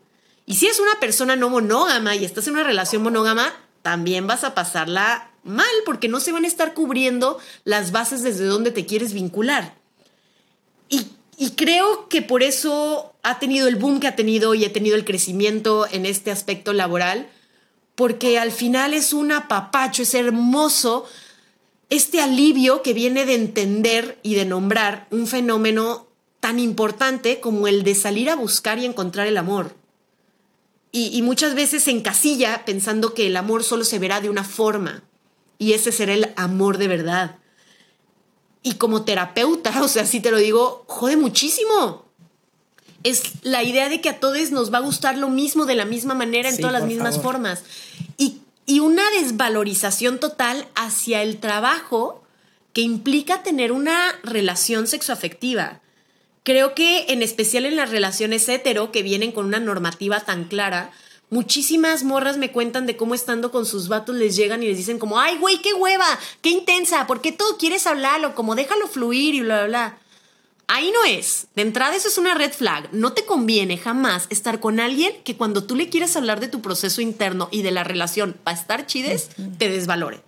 [0.46, 4.44] Y si es una persona no monógama y estás en una relación monógama, también vas
[4.44, 8.84] a pasarla mal porque no se van a estar cubriendo las bases desde donde te
[8.84, 9.74] quieres vincular.
[10.88, 11.06] Y,
[11.40, 14.94] y creo que por eso ha tenido el boom que ha tenido y ha tenido
[14.94, 17.30] el crecimiento en este aspecto laboral,
[17.94, 21.06] porque al final es un apapacho, es hermoso
[21.88, 26.08] este alivio que viene de entender y de nombrar un fenómeno
[26.40, 29.74] tan importante como el de salir a buscar y encontrar el amor.
[30.92, 35.04] Y, muchas veces se encasilla pensando que el amor solo se verá de una forma
[35.56, 37.39] y ese será el amor de verdad.
[38.62, 42.04] Y como terapeuta, o sea, si te lo digo, jode muchísimo.
[43.02, 45.86] Es la idea de que a todos nos va a gustar lo mismo de la
[45.86, 47.32] misma manera en Sí, todas las mismas favor.
[47.32, 47.62] formas.
[48.18, 52.22] Y, y una desvalorización total hacia el trabajo
[52.74, 55.80] que implica tener una relación sexoafectiva.
[56.42, 60.90] Creo que en especial en las relaciones hetero que vienen con una normativa tan clara,
[61.30, 64.98] muchísimas morras me cuentan de cómo estando con sus vatos les llegan y les dicen
[64.98, 66.06] como, ay, güey, qué hueva,
[66.42, 68.34] qué intensa, ¿por qué todo quieres hablarlo?
[68.34, 69.98] Como déjalo fluir y bla, bla, bla.
[70.72, 71.48] Ahí no es.
[71.56, 72.90] De entrada eso es una red flag.
[72.92, 76.60] No te conviene jamás estar con alguien que cuando tú le quieres hablar de tu
[76.60, 80.22] proceso interno y de la relación para estar chides, te desvalore.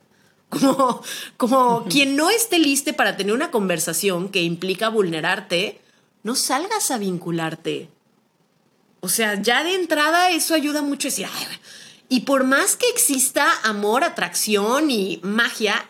[0.48, 1.00] Como,
[1.36, 5.80] como quien no esté listo para tener una conversación que implica vulnerarte,
[6.24, 7.88] no salgas a vincularte.
[9.04, 11.26] O sea, ya de entrada eso ayuda mucho a decir.
[12.08, 15.88] Y por más que exista amor, atracción y magia,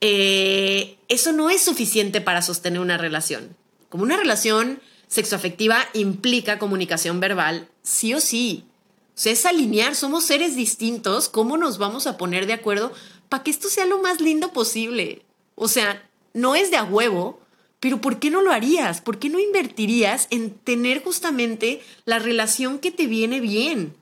[0.00, 3.56] eh, eso no es suficiente para sostener una relación.
[3.88, 8.64] Como una relación sexoafectiva implica comunicación verbal, sí o sí.
[9.08, 12.92] O sea, es alinear, somos seres distintos, ¿cómo nos vamos a poner de acuerdo
[13.28, 15.24] para que esto sea lo más lindo posible?
[15.56, 17.41] O sea, no es de a huevo,
[17.82, 19.00] pero ¿por qué no lo harías?
[19.00, 23.92] ¿Por qué no invertirías en tener justamente la relación que te viene bien?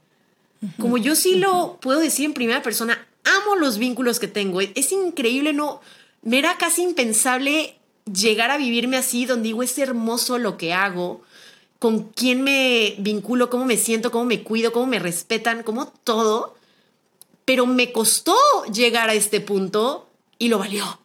[0.79, 4.61] Como yo sí lo puedo decir en primera persona, amo los vínculos que tengo.
[4.61, 5.81] Es increíble, no,
[6.21, 11.23] me era casi impensable llegar a vivirme así, donde digo, es hermoso lo que hago,
[11.79, 16.55] con quién me vinculo, cómo me siento, cómo me cuido, cómo me respetan, cómo todo.
[17.47, 18.37] Pero me costó
[18.71, 20.07] llegar a este punto
[20.39, 21.01] y lo valió.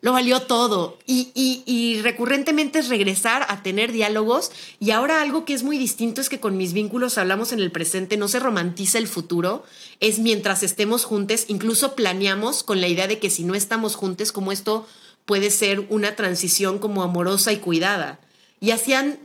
[0.00, 0.96] Lo valió todo.
[1.06, 4.52] Y, y, y, recurrentemente es regresar a tener diálogos.
[4.78, 7.72] Y ahora algo que es muy distinto es que con mis vínculos hablamos en el
[7.72, 9.64] presente, no se romantiza el futuro.
[9.98, 14.30] Es mientras estemos juntos, incluso planeamos con la idea de que si no estamos juntos,
[14.30, 14.86] como esto
[15.26, 18.20] puede ser una transición como amorosa y cuidada.
[18.60, 19.18] Y hacían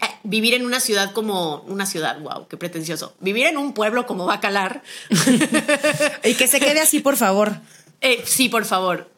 [0.00, 3.14] eh, vivir en una ciudad como una ciudad, wow, qué pretencioso.
[3.20, 4.82] Vivir en un pueblo como Bacalar.
[6.24, 7.56] y que se quede así, por favor.
[8.02, 9.10] Eh, sí, por favor.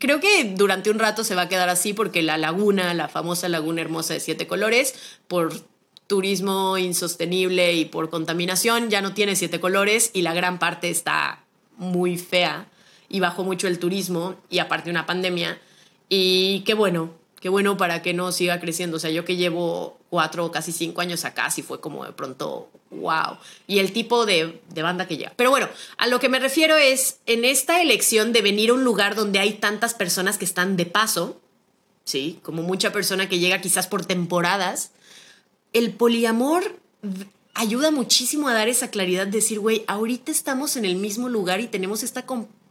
[0.00, 3.48] Creo que durante un rato se va a quedar así porque la laguna, la famosa
[3.48, 4.94] laguna hermosa de siete colores,
[5.28, 5.52] por
[6.06, 11.44] turismo insostenible y por contaminación, ya no tiene siete colores y la gran parte está
[11.76, 12.66] muy fea
[13.08, 15.58] y bajó mucho el turismo y aparte una pandemia.
[16.08, 17.10] Y qué bueno,
[17.44, 18.96] qué bueno para que no siga creciendo.
[18.96, 22.12] O sea, yo que llevo cuatro o casi cinco años acá, sí fue como de
[22.12, 23.36] pronto, wow.
[23.66, 25.34] Y el tipo de, de, banda que llega.
[25.36, 28.82] Pero bueno, a lo que me refiero es, en esta elección de venir a un
[28.82, 31.38] lugar donde hay tantas personas que están de paso,
[32.04, 32.40] ¿sí?
[32.42, 34.92] Como mucha persona que llega quizás por temporadas,
[35.74, 36.78] el poliamor
[37.52, 41.60] ayuda muchísimo a dar esa claridad, de decir, güey, ahorita estamos en el mismo lugar
[41.60, 42.24] y tenemos esta,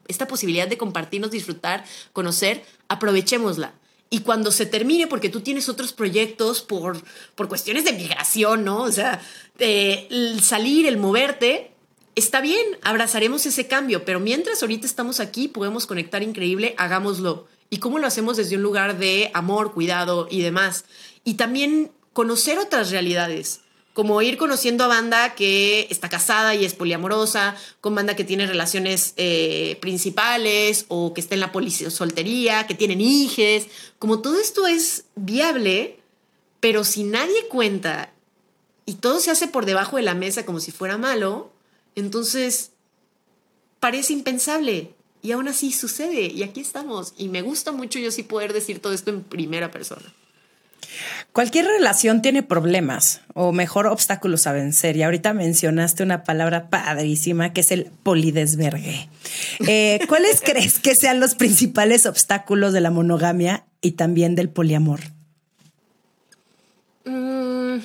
[0.07, 3.75] esta posibilidad de compartirnos, disfrutar, conocer, aprovechémosla.
[4.13, 7.01] Y cuando se termine, porque tú tienes otros proyectos por,
[7.33, 8.83] por cuestiones de migración, ¿no?
[8.83, 9.19] O sea,
[9.57, 11.71] el salir, el moverte,
[12.13, 17.47] está bien, abrazaremos ese cambio, pero mientras ahorita estamos aquí, podemos conectar increíble, hagámoslo.
[17.71, 20.85] ¿Y cómo lo hacemos desde un lugar de amor, cuidado y demás?
[21.23, 23.61] Y también conocer otras realidades
[23.93, 28.47] como ir conociendo a banda que está casada y es poliamorosa, con banda que tiene
[28.47, 31.51] relaciones eh, principales o que está en la
[31.89, 33.67] soltería, que tienen hijes,
[33.99, 35.99] como todo esto es viable,
[36.59, 38.11] pero si nadie cuenta
[38.85, 41.51] y todo se hace por debajo de la mesa como si fuera malo,
[41.95, 42.71] entonces
[43.79, 48.23] parece impensable y aún así sucede y aquí estamos y me gusta mucho yo sí
[48.23, 50.13] poder decir todo esto en primera persona.
[51.31, 54.95] Cualquier relación tiene problemas o mejor obstáculos a vencer.
[54.97, 59.09] Y ahorita mencionaste una palabra padrísima que es el polidesvergue.
[59.67, 64.99] Eh, ¿Cuáles crees que sean los principales obstáculos de la monogamia y también del poliamor?
[67.05, 67.77] Mm,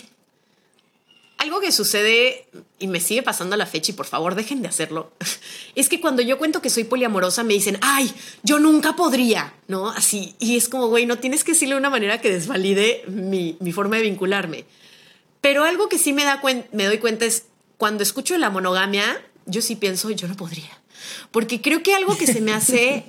[1.48, 2.46] algo que sucede
[2.78, 5.12] y me sigue pasando a la fecha y por favor dejen de hacerlo,
[5.74, 9.88] es que cuando yo cuento que soy poliamorosa me dicen, ay, yo nunca podría, ¿no?
[9.88, 13.56] Así, y es como, güey, no tienes que decirle de una manera que desvalide mi,
[13.61, 14.66] mi forma de vincularme.
[15.40, 17.44] Pero algo que sí me, da me doy cuenta es,
[17.78, 19.04] cuando escucho la monogamia,
[19.46, 20.78] yo sí pienso, yo no podría.
[21.30, 23.04] Porque creo que algo que se me hace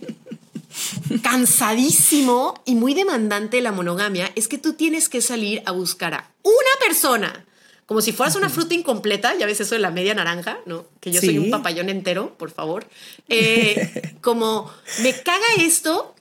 [1.23, 6.13] cansadísimo y muy demandante de la monogamia es que tú tienes que salir a buscar
[6.13, 7.45] a una persona
[7.89, 10.86] como si fueras una fruta incompleta, ya ves eso de la media naranja, ¿no?
[10.99, 12.86] Que yo soy un papayón entero, por favor.
[13.30, 14.71] Eh, como
[15.02, 16.13] me caga esto,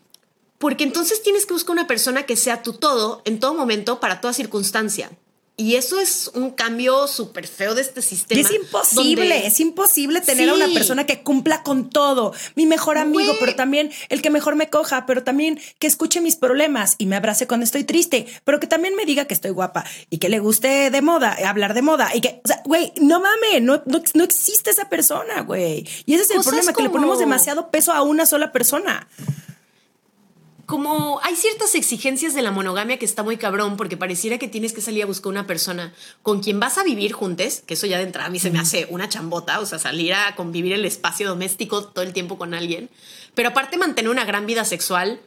[0.57, 4.23] porque entonces tienes que buscar una persona que sea tu todo en todo momento para
[4.23, 5.11] toda circunstancia.
[5.61, 8.41] Y eso es un cambio súper feo de este sistema.
[8.41, 12.33] Y es imposible, es imposible tener a una persona que cumpla con todo.
[12.55, 16.37] Mi mejor amigo, pero también el que mejor me coja, pero también que escuche mis
[16.37, 19.85] problemas y me abrace cuando estoy triste, pero que también me diga que estoy guapa
[20.11, 23.19] y que le guste de moda, hablar de moda y que, o sea, güey, no
[23.19, 25.85] mames, no, no, existe esa persona, güey.
[26.07, 29.09] Y ese es el problema, que le ponemos demasiado peso a una sola persona
[30.69, 34.75] como hay ciertas exigencias de la monogamia que está muy cabrón, porque pareciera que tienes
[34.75, 37.97] que salir a buscar una persona con quien vas a vivir juntos, que eso ya
[37.97, 40.85] de entrada a mí se me hace una chambota, o sea, salir a convivir el
[40.85, 42.91] espacio doméstico todo el tiempo con alguien,
[43.35, 45.23] pero aparte mantener una gran vida sexual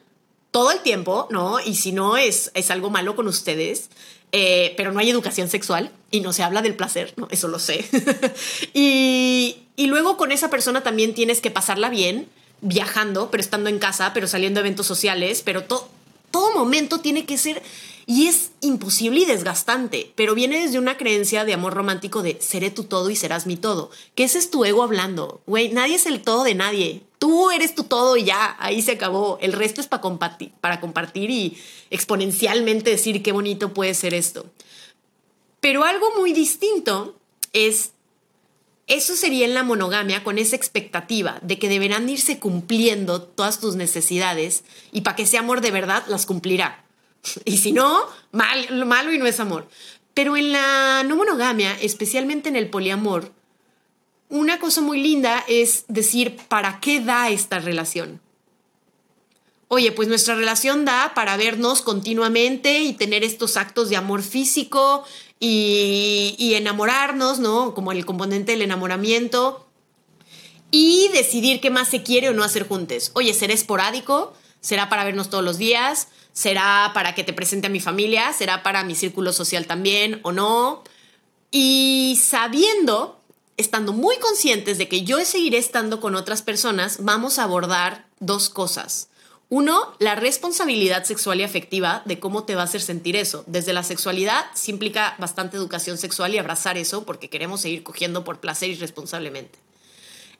[0.51, 1.59] todo el tiempo, ¿no?
[1.59, 3.89] Y si no es, es algo malo con ustedes,
[4.31, 7.27] eh, pero no hay educación sexual y no se habla del placer, ¿no?
[7.31, 7.83] Eso lo sé.
[8.75, 12.29] y, y luego con esa persona también tienes que pasarla bien
[12.61, 17.37] viajando, pero estando en casa, pero saliendo a eventos sociales, pero todo momento tiene que
[17.37, 17.61] ser
[18.07, 22.71] Y es imposible y desgastante, pero viene desde una creencia de amor romántico de seré
[22.71, 23.91] tu todo y serás mi todo.
[24.15, 25.41] Que ese es tu ego hablando.
[25.45, 27.03] Güey, nadie es el todo de nadie.
[27.19, 29.37] Tú eres tu todo y ya, ahí se acabó.
[29.41, 31.57] El resto es para compartir, para compartir y
[31.91, 34.45] exponencialmente decir qué bonito puede ser esto.
[35.59, 37.15] Pero algo muy distinto
[37.53, 37.91] es,
[38.91, 43.75] eso sería en la monogamia con esa expectativa de que deberán irse cumpliendo todas tus
[43.75, 46.83] necesidades y para que sea amor de verdad las cumplirá.
[47.45, 49.69] Y si no, mal, malo y no es amor.
[50.13, 53.31] Pero en la no monogamia, especialmente en el poliamor,
[54.27, 58.19] una cosa muy linda es decir, ¿para qué da esta relación?
[59.69, 65.05] Oye, pues nuestra relación da para vernos continuamente y tener estos actos de amor físico
[65.43, 67.73] y, enamorarnos, ¿no?
[67.73, 69.67] Como el componente del enamoramiento.
[70.69, 73.11] Y decidir qué más se quiere o no hacer juntos.
[73.15, 74.33] Oye, ¿será esporádico?
[74.61, 76.07] ¿Será para vernos todos los días?
[76.31, 78.31] ¿Será para que te presente a mi familia?
[78.31, 80.83] ¿Será para mi círculo social también o no?
[81.49, 83.19] Y sabiendo,
[83.57, 88.49] estando muy conscientes de que yo seguiré estando con otras personas, vamos a abordar dos
[88.49, 89.09] cosas.
[89.53, 93.43] Uno, la responsabilidad sexual y afectiva de cómo te va a hacer sentir eso.
[93.47, 98.23] Desde la sexualidad sí implica bastante educación sexual y abrazar eso porque queremos seguir cogiendo
[98.23, 99.59] por placer irresponsablemente.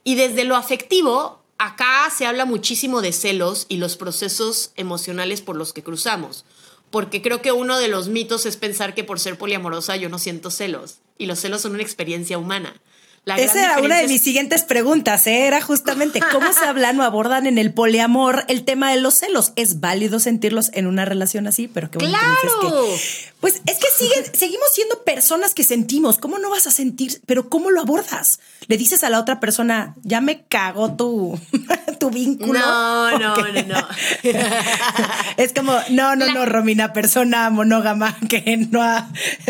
[0.06, 5.58] Y desde lo afectivo, acá se habla muchísimo de celos y los procesos emocionales por
[5.58, 6.46] los que cruzamos.
[6.90, 10.20] Porque creo que uno de los mitos es pensar que por ser poliamorosa yo no
[10.20, 11.00] siento celos.
[11.18, 12.80] Y los celos son una experiencia humana.
[13.24, 15.46] La Esa era una de mis siguientes preguntas, ¿eh?
[15.46, 19.54] era justamente cómo se hablan o abordan en el poliamor el tema de los celos.
[19.56, 21.68] ¿Es válido sentirlos en una relación así?
[21.68, 22.62] Pero qué bueno ¡Claro!
[22.62, 26.18] que pues es que siguen, seguimos siendo personas que sentimos.
[26.18, 27.22] ¿Cómo no vas a sentir?
[27.28, 28.40] Pero ¿cómo lo abordas?
[28.68, 31.40] Le dices a la otra persona, ya me cagó tu,
[32.00, 32.60] tu vínculo.
[32.60, 33.88] No, no, no, no.
[35.38, 39.10] es como, no, no, no, Romina, persona monógama que no ha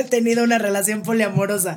[0.09, 1.75] tenido una relación poliamorosa.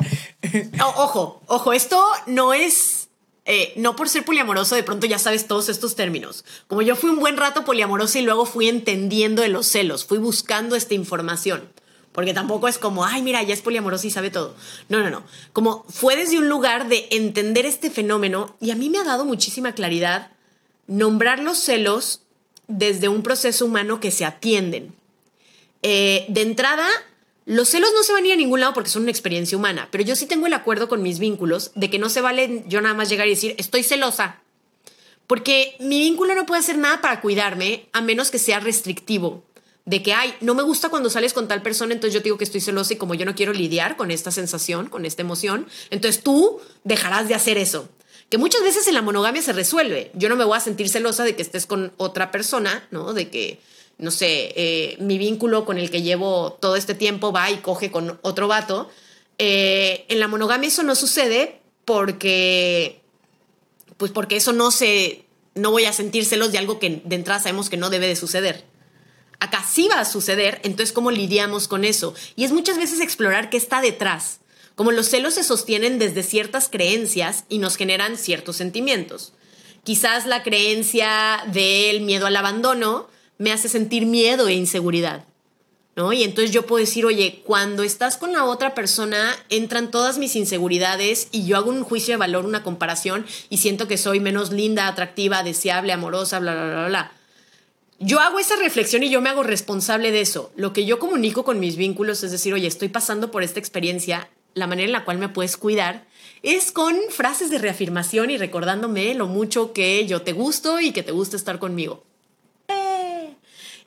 [0.80, 3.08] ojo, ojo, esto no es.
[3.46, 6.46] Eh, no por ser poliamoroso, de pronto ya sabes todos estos términos.
[6.66, 10.16] Como yo fui un buen rato poliamoroso y luego fui entendiendo de los celos, fui
[10.16, 11.68] buscando esta información.
[12.14, 14.54] Porque tampoco es como, ay, mira, ya es poliamoroso y sabe todo.
[14.88, 15.24] No, no, no.
[15.52, 19.24] Como fue desde un lugar de entender este fenómeno y a mí me ha dado
[19.24, 20.30] muchísima claridad
[20.86, 22.20] nombrar los celos
[22.68, 24.94] desde un proceso humano que se atienden.
[25.82, 26.86] Eh, de entrada,
[27.46, 29.88] los celos no se van a ir a ningún lado porque son una experiencia humana,
[29.90, 32.80] pero yo sí tengo el acuerdo con mis vínculos de que no se vale yo
[32.80, 34.40] nada más llegar y decir, estoy celosa.
[35.26, 39.42] Porque mi vínculo no puede hacer nada para cuidarme a menos que sea restrictivo.
[39.84, 42.44] De que, ay, no me gusta cuando sales con tal persona, entonces yo digo que
[42.44, 46.22] estoy celosa y como yo no quiero lidiar con esta sensación, con esta emoción, entonces
[46.22, 47.88] tú dejarás de hacer eso.
[48.30, 50.10] Que muchas veces en la monogamia se resuelve.
[50.14, 53.12] Yo no me voy a sentir celosa de que estés con otra persona, ¿no?
[53.12, 53.60] De que
[53.98, 57.90] no sé, eh, mi vínculo con el que llevo todo este tiempo va y coge
[57.90, 58.88] con otro vato.
[59.38, 63.00] Eh, en la monogamia eso no sucede porque,
[63.96, 65.24] pues porque eso no se,
[65.54, 68.16] no voy a sentir celos de algo que de entrada sabemos que no debe de
[68.16, 68.64] suceder.
[69.44, 72.14] Acá sí va a suceder, entonces cómo lidiamos con eso.
[72.34, 74.40] Y es muchas veces explorar qué está detrás.
[74.74, 79.34] Como los celos se sostienen desde ciertas creencias y nos generan ciertos sentimientos.
[79.82, 85.26] Quizás la creencia del miedo al abandono me hace sentir miedo e inseguridad.
[85.94, 86.14] ¿No?
[86.14, 90.36] Y entonces yo puedo decir, oye, cuando estás con la otra persona, entran todas mis
[90.36, 94.52] inseguridades y yo hago un juicio de valor, una comparación y siento que soy menos
[94.52, 97.12] linda, atractiva, deseable, amorosa, bla, bla, bla, bla.
[98.06, 100.52] Yo hago esa reflexión y yo me hago responsable de eso.
[100.56, 104.28] Lo que yo comunico con mis vínculos es decir, oye, estoy pasando por esta experiencia,
[104.52, 106.04] la manera en la cual me puedes cuidar
[106.42, 111.02] es con frases de reafirmación y recordándome lo mucho que yo te gusto y que
[111.02, 112.04] te gusta estar conmigo.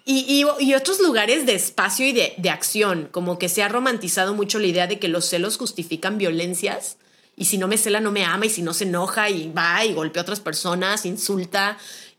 [0.03, 4.34] Y, y, otros lugares de espacio y de, de, acción, como que se ha romantizado
[4.34, 6.97] mucho la idea de que los celos justifican violencias.
[7.36, 9.84] Y si no me cela, no me ama, y si no se enoja y va
[9.86, 11.78] y golpea a otras personas, insulta.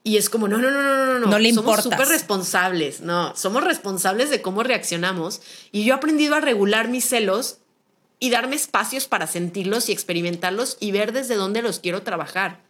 [0.09, 1.27] Y es como, no, no, no, no, no, no.
[1.27, 1.85] No le Somos importas.
[1.85, 3.37] súper responsables, no.
[3.37, 5.43] Somos responsables de cómo reaccionamos.
[5.71, 7.59] Y yo he aprendido a regular mis celos
[8.19, 12.63] y darme espacios para sentirlos y experimentarlos y ver desde dónde los quiero trabajar.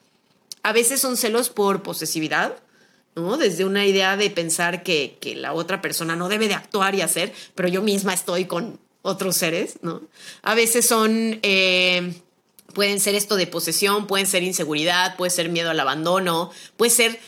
[0.64, 2.56] A veces son celos por posesividad,
[3.14, 3.36] ¿no?
[3.36, 7.02] Desde una idea de pensar que, que, la otra persona no debe de actuar y
[7.02, 10.02] hacer, pero yo misma estoy con otros seres, ¿no?
[10.42, 12.20] A veces son, eh,
[12.78, 17.18] pueden ser esto de posesión, pueden ser inseguridad, puede ser miedo al abandono, puede ser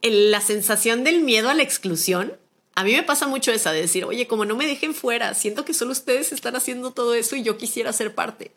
[0.00, 2.38] la sensación del miedo a la exclusión.
[2.74, 5.66] A mí me pasa mucho esa de decir, oye, como no me dejen fuera, siento
[5.66, 8.52] que solo ustedes están haciendo todo eso y yo quisiera ser parte.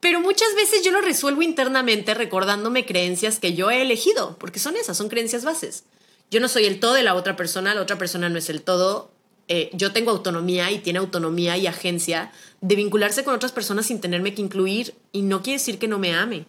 [0.00, 4.76] Pero muchas veces yo lo resuelvo internamente recordándome creencias que yo he elegido, porque son
[4.76, 5.84] esas, son creencias bases.
[6.30, 8.62] Yo no soy el todo de la otra persona, la otra persona no es el
[8.62, 9.10] todo.
[9.48, 12.30] Eh, yo tengo autonomía y tiene autonomía y agencia
[12.60, 15.98] de vincularse con otras personas sin tenerme que incluir y no quiere decir que no
[15.98, 16.44] me ame.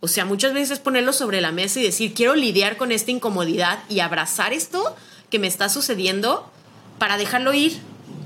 [0.00, 3.82] O sea, muchas veces ponerlo sobre la mesa y decir, quiero lidiar con esta incomodidad
[3.88, 4.94] y abrazar esto
[5.30, 6.50] que me está sucediendo
[6.98, 7.78] para dejarlo ir.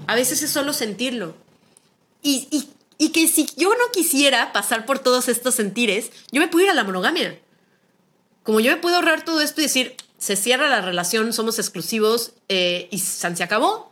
[0.07, 1.37] A veces es solo sentirlo.
[2.22, 2.68] Y, y,
[2.99, 6.70] y que si yo no quisiera pasar por todos estos sentires, yo me puedo ir
[6.70, 7.39] a la monogamia.
[8.43, 12.33] Como yo me puedo ahorrar todo esto y decir, se cierra la relación, somos exclusivos
[12.49, 13.91] eh, y se acabó.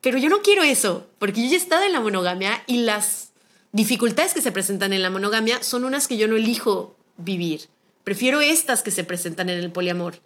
[0.00, 3.32] Pero yo no quiero eso, porque yo ya he estado en la monogamia y las
[3.72, 7.68] dificultades que se presentan en la monogamia son unas que yo no elijo vivir.
[8.04, 10.20] Prefiero estas que se presentan en el poliamor.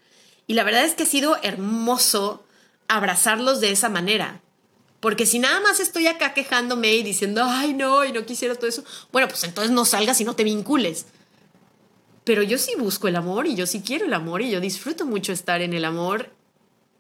[0.47, 2.45] Y la verdad es que ha sido hermoso
[2.89, 4.41] abrazarlos de esa manera.
[5.01, 8.69] Porque si nada más estoy acá quejándome y diciendo, ay no, y no quisiera todo
[8.69, 11.07] eso, bueno, pues entonces no salgas y no te vincules.
[12.25, 15.05] Pero yo sí busco el amor y yo sí quiero el amor y yo disfruto
[15.05, 16.31] mucho estar en el amor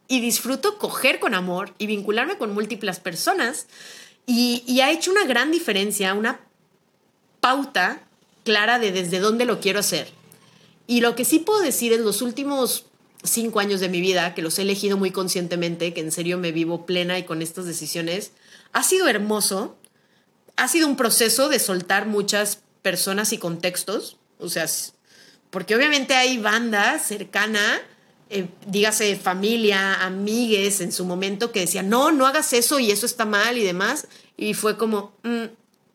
[0.06, 3.66] y disfruto coger con amor y vincularme con múltiples personas
[4.26, 6.40] y, ha hecho una gran diferencia, una
[7.40, 8.02] pauta
[8.42, 10.08] clara de desde dónde lo quiero hacer.
[10.86, 12.86] Y lo que sí puedo decir es los últimos
[13.22, 16.52] cinco años de mi vida, que los he elegido muy conscientemente, que en serio me
[16.52, 18.32] vivo plena y con estas decisiones,
[18.72, 19.76] ha sido hermoso.
[20.56, 24.18] Ha sido un proceso de soltar muchas personas y contextos.
[24.38, 24.66] O sea,
[25.54, 27.80] porque obviamente hay banda cercana
[28.30, 33.06] eh, dígase familia, amigues en su momento que decían, no, no hagas eso y eso
[33.06, 34.08] está mal y demás.
[34.36, 35.44] Y fue como, mm,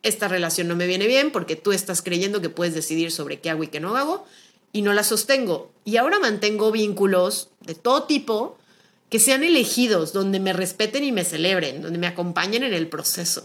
[0.02, 3.50] esta relación no me viene bien porque tú estás creyendo que puedes decidir sobre qué
[3.50, 4.24] hago y qué no hago
[4.72, 5.70] y no la sostengo.
[5.84, 8.56] Y ahora mantengo vínculos de todo tipo
[9.10, 13.44] que sean elegidos, donde me respeten y me celebren, donde me acompañen en el proceso.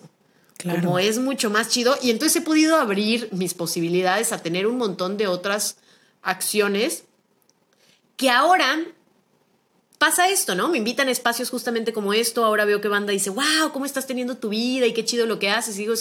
[0.64, 1.98] Como es mucho más chido.
[2.02, 5.76] Y entonces he podido abrir mis posibilidades a tener un montón de otras
[6.26, 7.06] acciones
[8.18, 8.80] que ahora
[9.98, 10.68] pasa esto, ¿no?
[10.68, 14.08] Me invitan a espacios justamente como esto, ahora veo que banda dice, wow, ¿cómo estás
[14.08, 15.76] teniendo tu vida y qué chido lo que haces?
[15.76, 15.94] Y digo,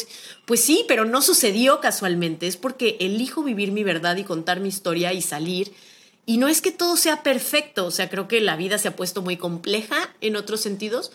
[0.46, 4.68] pues sí, pero no sucedió casualmente, es porque elijo vivir mi verdad y contar mi
[4.68, 5.72] historia y salir.
[6.26, 8.96] Y no es que todo sea perfecto, o sea, creo que la vida se ha
[8.96, 11.12] puesto muy compleja en otros sentidos,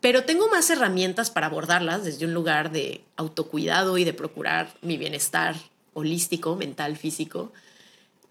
[0.00, 4.96] pero tengo más herramientas para abordarlas desde un lugar de autocuidado y de procurar mi
[4.96, 5.56] bienestar
[5.94, 7.52] holístico, mental, físico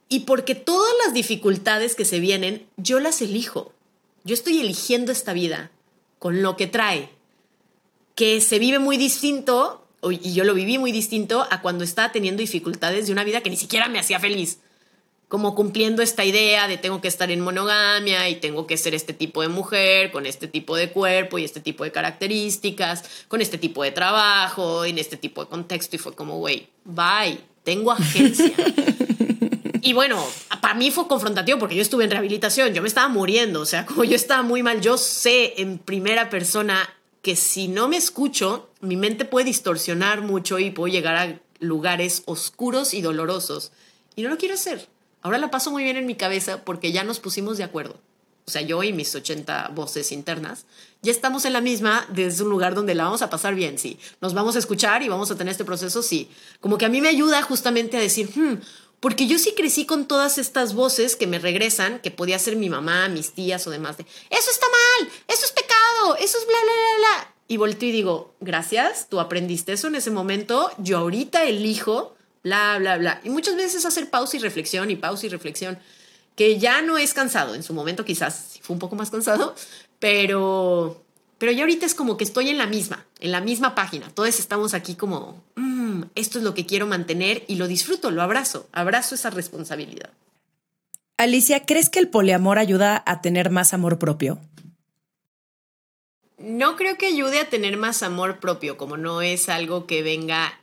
[0.09, 3.73] y porque todas las dificultades que se vienen, yo las elijo.
[4.23, 5.71] Yo estoy eligiendo esta vida
[6.19, 7.09] con lo que trae,
[8.15, 12.41] que se vive muy distinto, y yo lo viví muy distinto a cuando estaba teniendo
[12.41, 14.59] dificultades de una vida que ni siquiera me hacía feliz.
[15.27, 19.11] Como cumpliendo esta idea de tengo que estar en monogamia y tengo que ser este
[19.11, 23.57] tipo de mujer, con este tipo de cuerpo y este tipo de características, con este
[23.57, 25.97] tipo de trabajo, en este tipo de contexto.
[25.97, 28.53] Y fue como, güey, bye, tengo agencia.
[29.81, 30.25] Y bueno,
[30.61, 33.85] para mí fue confrontativo porque yo estuve en rehabilitación, yo me estaba muriendo, o sea,
[33.85, 36.89] como yo estaba muy mal, yo sé en primera persona
[37.21, 42.23] que si no me escucho, mi mente puede distorsionar mucho y puedo llegar a lugares
[42.25, 43.71] oscuros y dolorosos.
[44.15, 44.87] Y no lo quiero hacer.
[45.21, 47.99] Ahora la paso muy bien en mi cabeza porque ya nos pusimos de acuerdo.
[48.45, 50.65] O sea, yo y mis 80 voces internas,
[51.01, 53.99] ya estamos en la misma desde un lugar donde la vamos a pasar bien, sí.
[54.21, 56.29] Nos vamos a escuchar y vamos a tener este proceso, sí.
[56.61, 58.61] Como que a mí me ayuda justamente a decir, hmm,
[58.99, 62.69] porque yo sí crecí con todas estas voces que me regresan, que podía ser mi
[62.69, 66.57] mamá, mis tías o demás, de eso está mal, eso es pecado, eso es bla,
[66.63, 67.33] bla, bla, bla.
[67.47, 72.77] Y volteo y digo, gracias, tú aprendiste eso en ese momento, yo ahorita elijo, bla,
[72.79, 73.21] bla, bla.
[73.23, 75.79] Y muchas veces hacer pausa y reflexión y pausa y reflexión,
[76.35, 79.55] que ya no es cansado, en su momento quizás fue un poco más cansado,
[79.99, 81.03] pero,
[81.37, 84.39] pero ya ahorita es como que estoy en la misma, en la misma página, todos
[84.39, 85.43] estamos aquí como...
[85.55, 90.11] Mm, esto es lo que quiero mantener y lo disfruto, lo abrazo, abrazo esa responsabilidad.
[91.17, 94.39] Alicia, ¿crees que el poliamor ayuda a tener más amor propio?
[96.37, 100.59] No creo que ayude a tener más amor propio, como no es algo que venga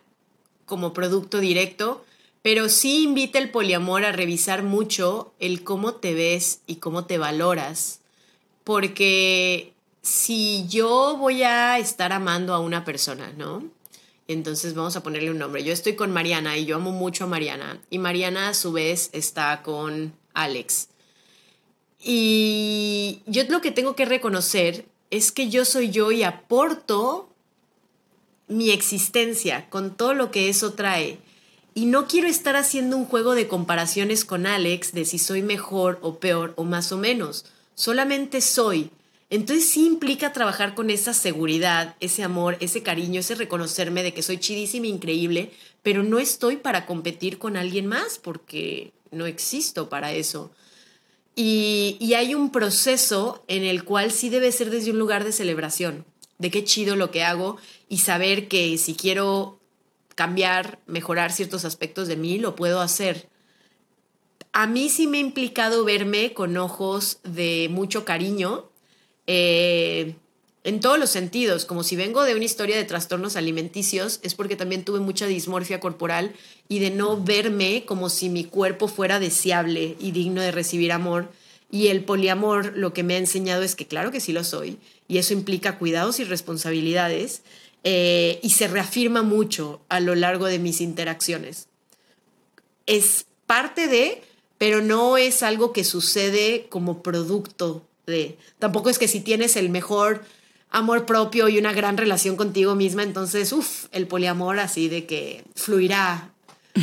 [0.64, 2.04] como producto directo,
[2.42, 7.18] pero sí invita el poliamor a revisar mucho el cómo te ves y cómo te
[7.18, 8.00] valoras,
[8.62, 9.73] porque
[10.04, 13.64] si yo voy a estar amando a una persona, ¿no?
[14.28, 15.64] Entonces vamos a ponerle un nombre.
[15.64, 17.80] Yo estoy con Mariana y yo amo mucho a Mariana.
[17.88, 20.88] Y Mariana a su vez está con Alex.
[22.02, 27.30] Y yo lo que tengo que reconocer es que yo soy yo y aporto
[28.46, 31.18] mi existencia con todo lo que eso trae.
[31.72, 35.98] Y no quiero estar haciendo un juego de comparaciones con Alex de si soy mejor
[36.02, 37.46] o peor o más o menos.
[37.74, 38.90] Solamente soy.
[39.34, 44.22] Entonces sí implica trabajar con esa seguridad, ese amor, ese cariño, ese reconocerme de que
[44.22, 45.50] soy chidísima, increíble,
[45.82, 50.52] pero no estoy para competir con alguien más porque no existo para eso.
[51.34, 55.32] Y, y hay un proceso en el cual sí debe ser desde un lugar de
[55.32, 56.04] celebración,
[56.38, 57.56] de qué chido lo que hago
[57.88, 59.58] y saber que si quiero
[60.14, 63.28] cambiar, mejorar ciertos aspectos de mí, lo puedo hacer.
[64.52, 68.70] A mí sí me ha implicado verme con ojos de mucho cariño,
[69.26, 70.14] eh,
[70.64, 74.56] en todos los sentidos, como si vengo de una historia de trastornos alimenticios, es porque
[74.56, 76.32] también tuve mucha dismorfia corporal
[76.68, 81.28] y de no verme como si mi cuerpo fuera deseable y digno de recibir amor.
[81.70, 84.78] Y el poliamor lo que me ha enseñado es que claro que sí lo soy,
[85.06, 87.42] y eso implica cuidados y responsabilidades,
[87.82, 91.68] eh, y se reafirma mucho a lo largo de mis interacciones.
[92.86, 94.22] Es parte de,
[94.56, 98.36] pero no es algo que sucede como producto de.
[98.58, 100.24] Tampoco es que si tienes el mejor
[100.70, 105.44] amor propio y una gran relación contigo misma, entonces, uff, el poliamor así de que
[105.54, 106.30] fluirá.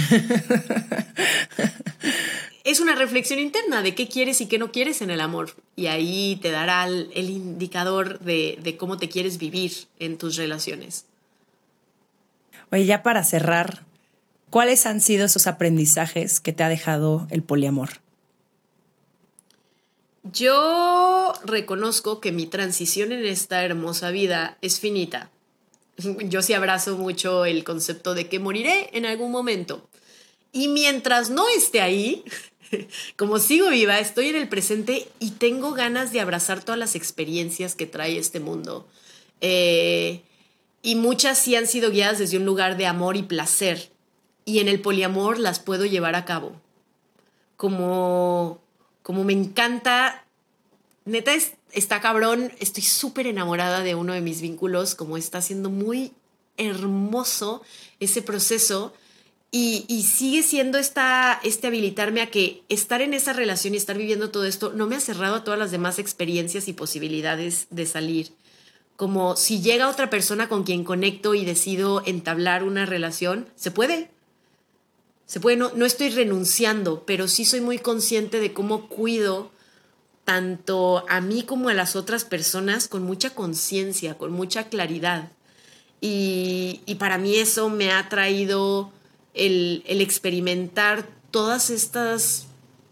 [2.63, 5.55] es una reflexión interna de qué quieres y qué no quieres en el amor.
[5.75, 10.37] Y ahí te dará el, el indicador de, de, cómo te quieres vivir en tus
[10.37, 11.05] relaciones.
[12.71, 13.83] Oye, ya para cerrar,
[14.49, 17.89] ¿cuáles han sido esos aprendizajes que te ha dejado el poliamor?
[20.23, 25.31] Yo reconozco que mi transición en esta hermosa vida es finita.
[25.97, 29.87] Yo sí abrazo mucho el concepto de que moriré en algún momento.
[30.51, 32.23] Y mientras no esté ahí,
[33.17, 37.75] como sigo viva, estoy en el presente y tengo ganas de abrazar todas las experiencias
[37.75, 38.87] que trae este mundo.
[39.41, 40.21] Eh,
[40.83, 43.89] y muchas sí han sido guiadas desde un lugar de amor y placer.
[44.45, 46.59] Y en el poliamor las puedo llevar a cabo.
[47.57, 48.59] Como
[49.03, 50.25] como me encanta,
[51.05, 55.69] neta es, está cabrón, estoy súper enamorada de uno de mis vínculos, como está siendo
[55.69, 56.13] muy
[56.57, 57.61] hermoso
[57.99, 58.93] ese proceso
[59.53, 63.97] y, y, sigue siendo esta, este habilitarme a que estar en esa relación y estar
[63.97, 67.85] viviendo todo esto no me ha cerrado a todas las demás experiencias y posibilidades de
[67.85, 68.31] salir.
[68.95, 74.09] Como si llega otra persona con quien conecto y decido entablar una relación, se puede,
[75.31, 79.49] se puede, no, no estoy renunciando, pero sí soy muy consciente de cómo cuido
[80.25, 85.31] tanto a mí como a las otras personas con mucha conciencia, con mucha claridad.
[86.01, 88.91] Y, y, para mí eso me ha traído
[89.33, 92.47] el, el, experimentar todas estas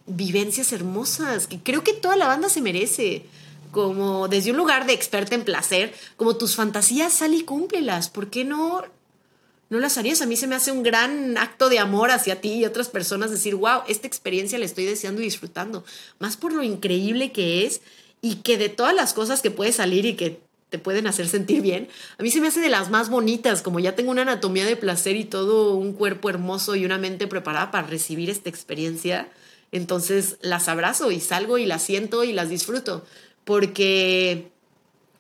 [0.07, 3.25] vivencias hermosas que creo que toda la banda se merece.
[3.71, 8.09] Como desde un lugar de experta en placer, como tus fantasías, sal y cúmplelas.
[8.09, 8.85] ¿Por qué no
[9.69, 10.21] no las harías.
[10.21, 13.31] A mí se me hace un gran acto de amor hacia ti y otras personas
[13.31, 15.83] decir, wow, esta experiencia la estoy deseando y disfrutando.
[16.19, 17.81] Más por lo increíble que es
[18.21, 21.61] y que de todas las cosas que puede salir y que te pueden hacer sentir
[21.61, 24.65] bien, a mí se me hace de las más bonitas, como ya tengo una anatomía
[24.65, 29.29] de placer y todo un cuerpo hermoso y una mente preparada para recibir esta experiencia.
[29.71, 33.05] Entonces las abrazo y salgo y las siento y las disfruto,
[33.45, 34.51] porque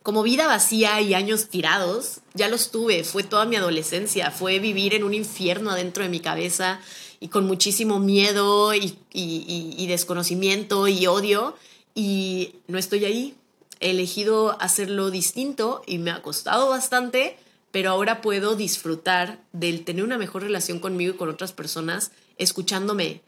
[0.03, 4.93] como vida vacía y años tirados, ya los tuve, fue toda mi adolescencia, fue vivir
[4.93, 6.79] en un infierno adentro de mi cabeza
[7.19, 11.55] y con muchísimo miedo y, y, desconocimiento y odio.
[11.93, 13.35] Y no estoy ahí.
[13.81, 17.37] He elegido hacerlo distinto y me ha costado bastante,
[17.71, 23.21] pero ahora puedo disfrutar del tener una mejor relación conmigo y con otras personas, escuchándome.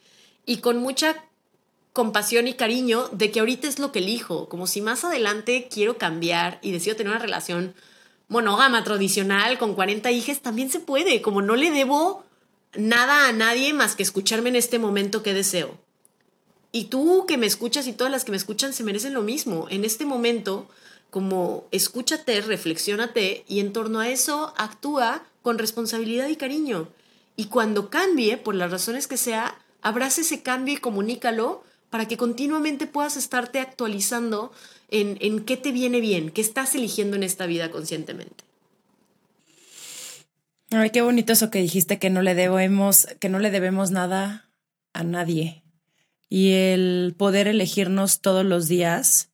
[0.45, 1.25] Y con mucha
[1.93, 5.97] compasión y cariño de que ahorita es lo que elijo, como si más adelante quiero
[5.97, 7.73] cambiar y decido tener una relación
[8.27, 12.23] monógama tradicional con 40 hijas, también se puede, como no le debo
[12.73, 15.77] nada a nadie más que escucharme en este momento que deseo.
[16.71, 19.67] Y tú que me escuchas y todas las que me escuchan se merecen lo mismo.
[19.69, 20.69] En este momento,
[21.09, 26.87] como escúchate, reflexiónate y en torno a eso actúa con responsabilidad y cariño.
[27.35, 32.17] Y cuando cambie, por las razones que sea, abraza ese cambio y comunícalo para que
[32.17, 34.51] continuamente puedas estarte actualizando
[34.89, 38.43] en, en qué te viene bien, qué estás eligiendo en esta vida conscientemente.
[40.71, 44.49] Ay, qué bonito eso que dijiste, que no le debemos, que no le debemos nada
[44.93, 45.63] a nadie.
[46.29, 49.29] Y el poder elegirnos todos los días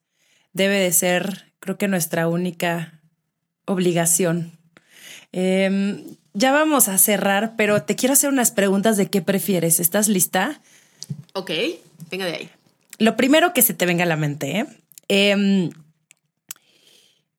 [0.52, 3.02] debe de ser, creo que nuestra única
[3.66, 4.58] obligación.
[5.32, 6.04] Eh,
[6.34, 9.80] ya vamos a cerrar, pero te quiero hacer unas preguntas de qué prefieres.
[9.80, 10.60] ¿Estás lista?
[11.34, 11.52] Ok,
[12.10, 12.50] venga de ahí.
[13.00, 14.66] Lo primero que se te venga a la mente, ¿eh?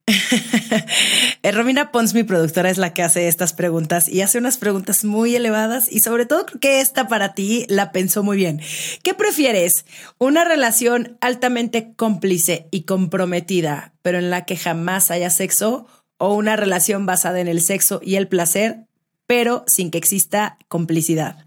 [1.43, 5.05] eh Romina Pons, mi productora, es la que hace estas preguntas y hace unas preguntas
[5.05, 8.61] muy elevadas y sobre todo creo que esta para ti la pensó muy bien.
[9.03, 9.85] ¿Qué prefieres?
[10.19, 15.87] ¿Una relación altamente cómplice y comprometida, pero en la que jamás haya sexo?
[16.17, 18.87] ¿O una relación basada en el sexo y el placer,
[19.27, 21.47] pero sin que exista complicidad?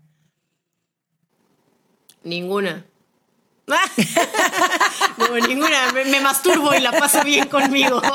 [2.24, 2.86] Ninguna.
[5.18, 5.92] no, ninguna.
[5.94, 8.02] Me, me masturbo y la paso bien conmigo.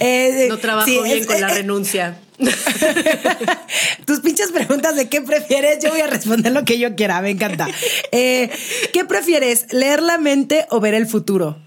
[0.00, 2.18] Eh, No trabajo sí, bien es- con la eh, renuncia.
[4.06, 7.30] Tus pinches preguntas de qué prefieres, yo voy a responder lo que yo quiera, me
[7.30, 7.66] encanta.
[8.12, 8.50] Eh,
[8.92, 11.58] ¿Qué prefieres, leer la mente o ver el futuro?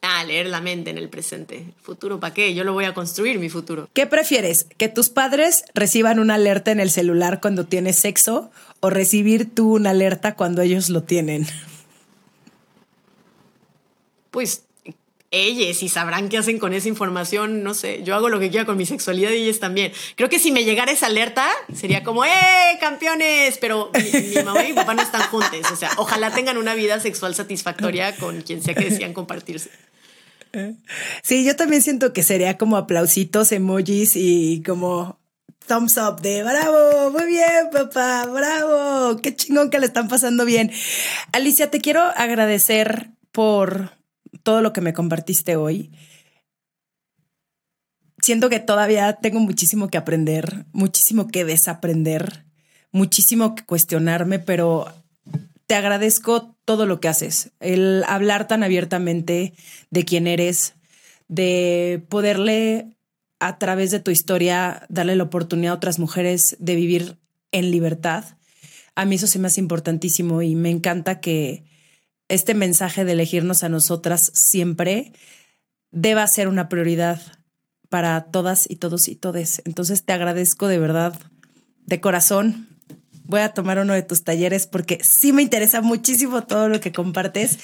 [0.00, 1.64] Ah, leer la mente en el presente.
[1.82, 2.54] ¿Futuro para qué?
[2.54, 3.88] Yo lo voy a construir, mi futuro.
[3.92, 8.50] ¿Qué prefieres, que tus padres reciban una alerta en el celular cuando tienes sexo
[8.80, 11.46] o recibir tú una alerta cuando ellos lo tienen?
[14.30, 14.64] Pues
[15.30, 18.64] ellos y sabrán qué hacen con esa información, no sé, yo hago lo que quiera
[18.64, 19.92] con mi sexualidad y ellos también.
[20.16, 23.58] Creo que si me llegara esa alerta, sería como, ¡eh, campeones!
[23.58, 26.74] Pero mi, mi mamá y mi papá no están juntos, o sea, ojalá tengan una
[26.74, 29.70] vida sexual satisfactoria con quien sea que decían compartirse.
[31.22, 35.18] Sí, yo también siento que sería como aplausitos, emojis y como
[35.68, 40.72] thumbs up de bravo, muy bien, papá, bravo, qué chingón que le están pasando bien.
[41.32, 43.92] Alicia, te quiero agradecer por
[44.42, 45.92] todo lo que me compartiste hoy.
[48.20, 52.46] Siento que todavía tengo muchísimo que aprender, muchísimo que desaprender,
[52.90, 54.92] muchísimo que cuestionarme, pero
[55.66, 59.52] te agradezco todo lo que haces, el hablar tan abiertamente
[59.90, 60.74] de quién eres,
[61.28, 62.97] de poderle
[63.40, 67.18] a través de tu historia darle la oportunidad a otras mujeres de vivir
[67.52, 68.24] en libertad.
[68.94, 71.64] A mí eso se me hace importantísimo y me encanta que
[72.28, 75.12] este mensaje de elegirnos a nosotras siempre
[75.90, 77.20] deba ser una prioridad
[77.88, 79.62] para todas y todos y todes.
[79.64, 81.18] Entonces te agradezco de verdad,
[81.86, 82.67] de corazón.
[83.28, 86.92] Voy a tomar uno de tus talleres porque sí me interesa muchísimo todo lo que
[86.92, 87.58] compartes.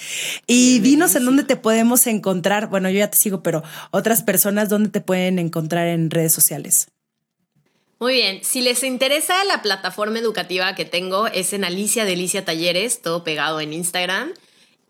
[0.46, 2.68] Y dinos en dónde te podemos encontrar.
[2.68, 6.88] Bueno, yo ya te sigo, pero otras personas, ¿dónde te pueden encontrar en redes sociales?
[7.98, 13.00] Muy bien, si les interesa la plataforma educativa que tengo es en Alicia Delicia Talleres,
[13.00, 14.32] todo pegado en Instagram.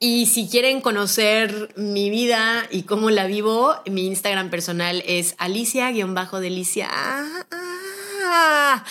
[0.00, 6.88] Y si quieren conocer mi vida y cómo la vivo, mi Instagram personal es Alicia-Delicia.
[6.90, 7.46] Ah,
[8.24, 8.84] ah,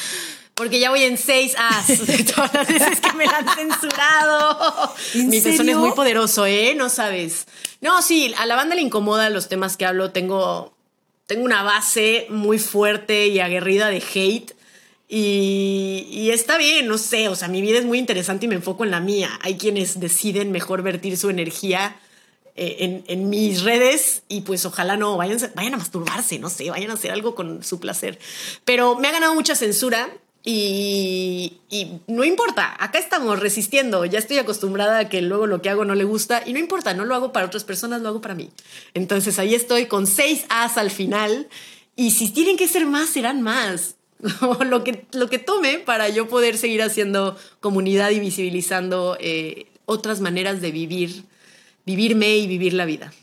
[0.55, 4.93] porque ya voy en seis as de todas las veces que me la han censurado.
[5.15, 5.71] ¿En Mi persona serio?
[5.73, 6.73] es muy poderoso, ¿eh?
[6.75, 7.45] No sabes.
[7.81, 10.11] No, sí, a la banda le incomoda los temas que hablo.
[10.11, 10.73] Tengo,
[11.25, 14.53] tengo una base muy fuerte y aguerrida de hate.
[15.09, 18.55] Y, y está bien, no sé, o sea, mi vida es muy interesante y me
[18.55, 19.29] enfoco en la mía.
[19.41, 21.95] Hay quienes deciden mejor vertir su energía
[22.55, 26.69] eh, en, en mis redes y pues ojalá no, vayan, vayan a masturbarse, no sé,
[26.69, 28.17] vayan a hacer algo con su placer.
[28.63, 30.09] Pero me ha ganado mucha censura
[30.45, 31.59] y,
[32.07, 35.95] no importa, acá estamos resistiendo, ya estoy acostumbrada a que luego lo que hago no
[35.95, 38.49] le gusta y no importa, no lo hago para otras personas, lo hago para mí.
[38.93, 41.47] Entonces ahí estoy con seis As al final
[41.95, 43.95] y si tienen que ser más, serán más.
[44.65, 50.19] lo, que, lo que tome para yo poder seguir haciendo comunidad y visibilizando eh, otras
[50.19, 51.23] maneras de vivir,
[51.85, 53.13] vivirme y vivir la vida.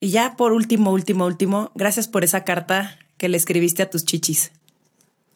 [0.00, 4.04] Y ya por último, último, último, gracias por esa carta que le escribiste a tus
[4.04, 4.52] chichis.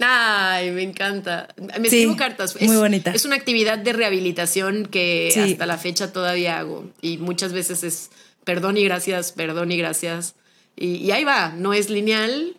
[0.01, 1.48] Ay, me encanta.
[1.59, 2.57] Me Sí, escribo cartas.
[2.61, 3.11] muy es, bonita.
[3.12, 5.40] Es una actividad de rehabilitación que Sí.
[5.40, 6.90] hasta la fecha todavía hago.
[7.03, 8.11] Y muchas veces es
[8.44, 10.34] perdón y gracias, perdón y gracias.
[10.76, 12.57] Y, y ahí va, no es lineal.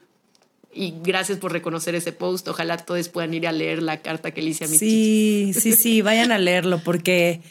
[0.73, 2.47] Y gracias por reconocer ese post.
[2.47, 5.73] Ojalá todos puedan ir a leer la carta que le hice a mis Sí, sí,
[5.73, 7.41] sí, vayan a leerlo porque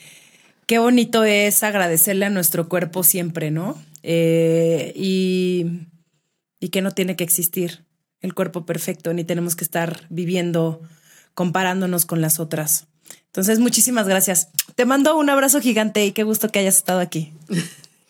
[0.67, 3.77] qué bonito es agradecerle a nuestro cuerpo siempre, ¿no?
[4.03, 5.67] Eh, y,
[6.61, 7.85] y que no tiene que existir
[8.21, 10.81] el cuerpo perfecto, ni tenemos que estar viviendo
[11.35, 12.87] comparándonos con las otras.
[13.27, 14.49] Entonces, muchísimas gracias.
[14.75, 17.33] Te mando un abrazo gigante y qué gusto que hayas estado aquí.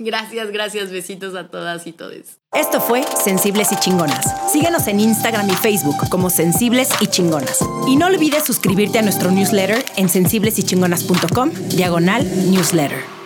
[0.03, 0.91] Gracias, gracias.
[0.91, 2.39] Besitos a todas y todos.
[2.55, 4.51] Esto fue Sensibles y Chingonas.
[4.51, 7.59] Síguenos en Instagram y Facebook como Sensibles y Chingonas.
[7.87, 13.20] Y no olvides suscribirte a nuestro newsletter en sensiblesychingonas.com, diagonal newsletter.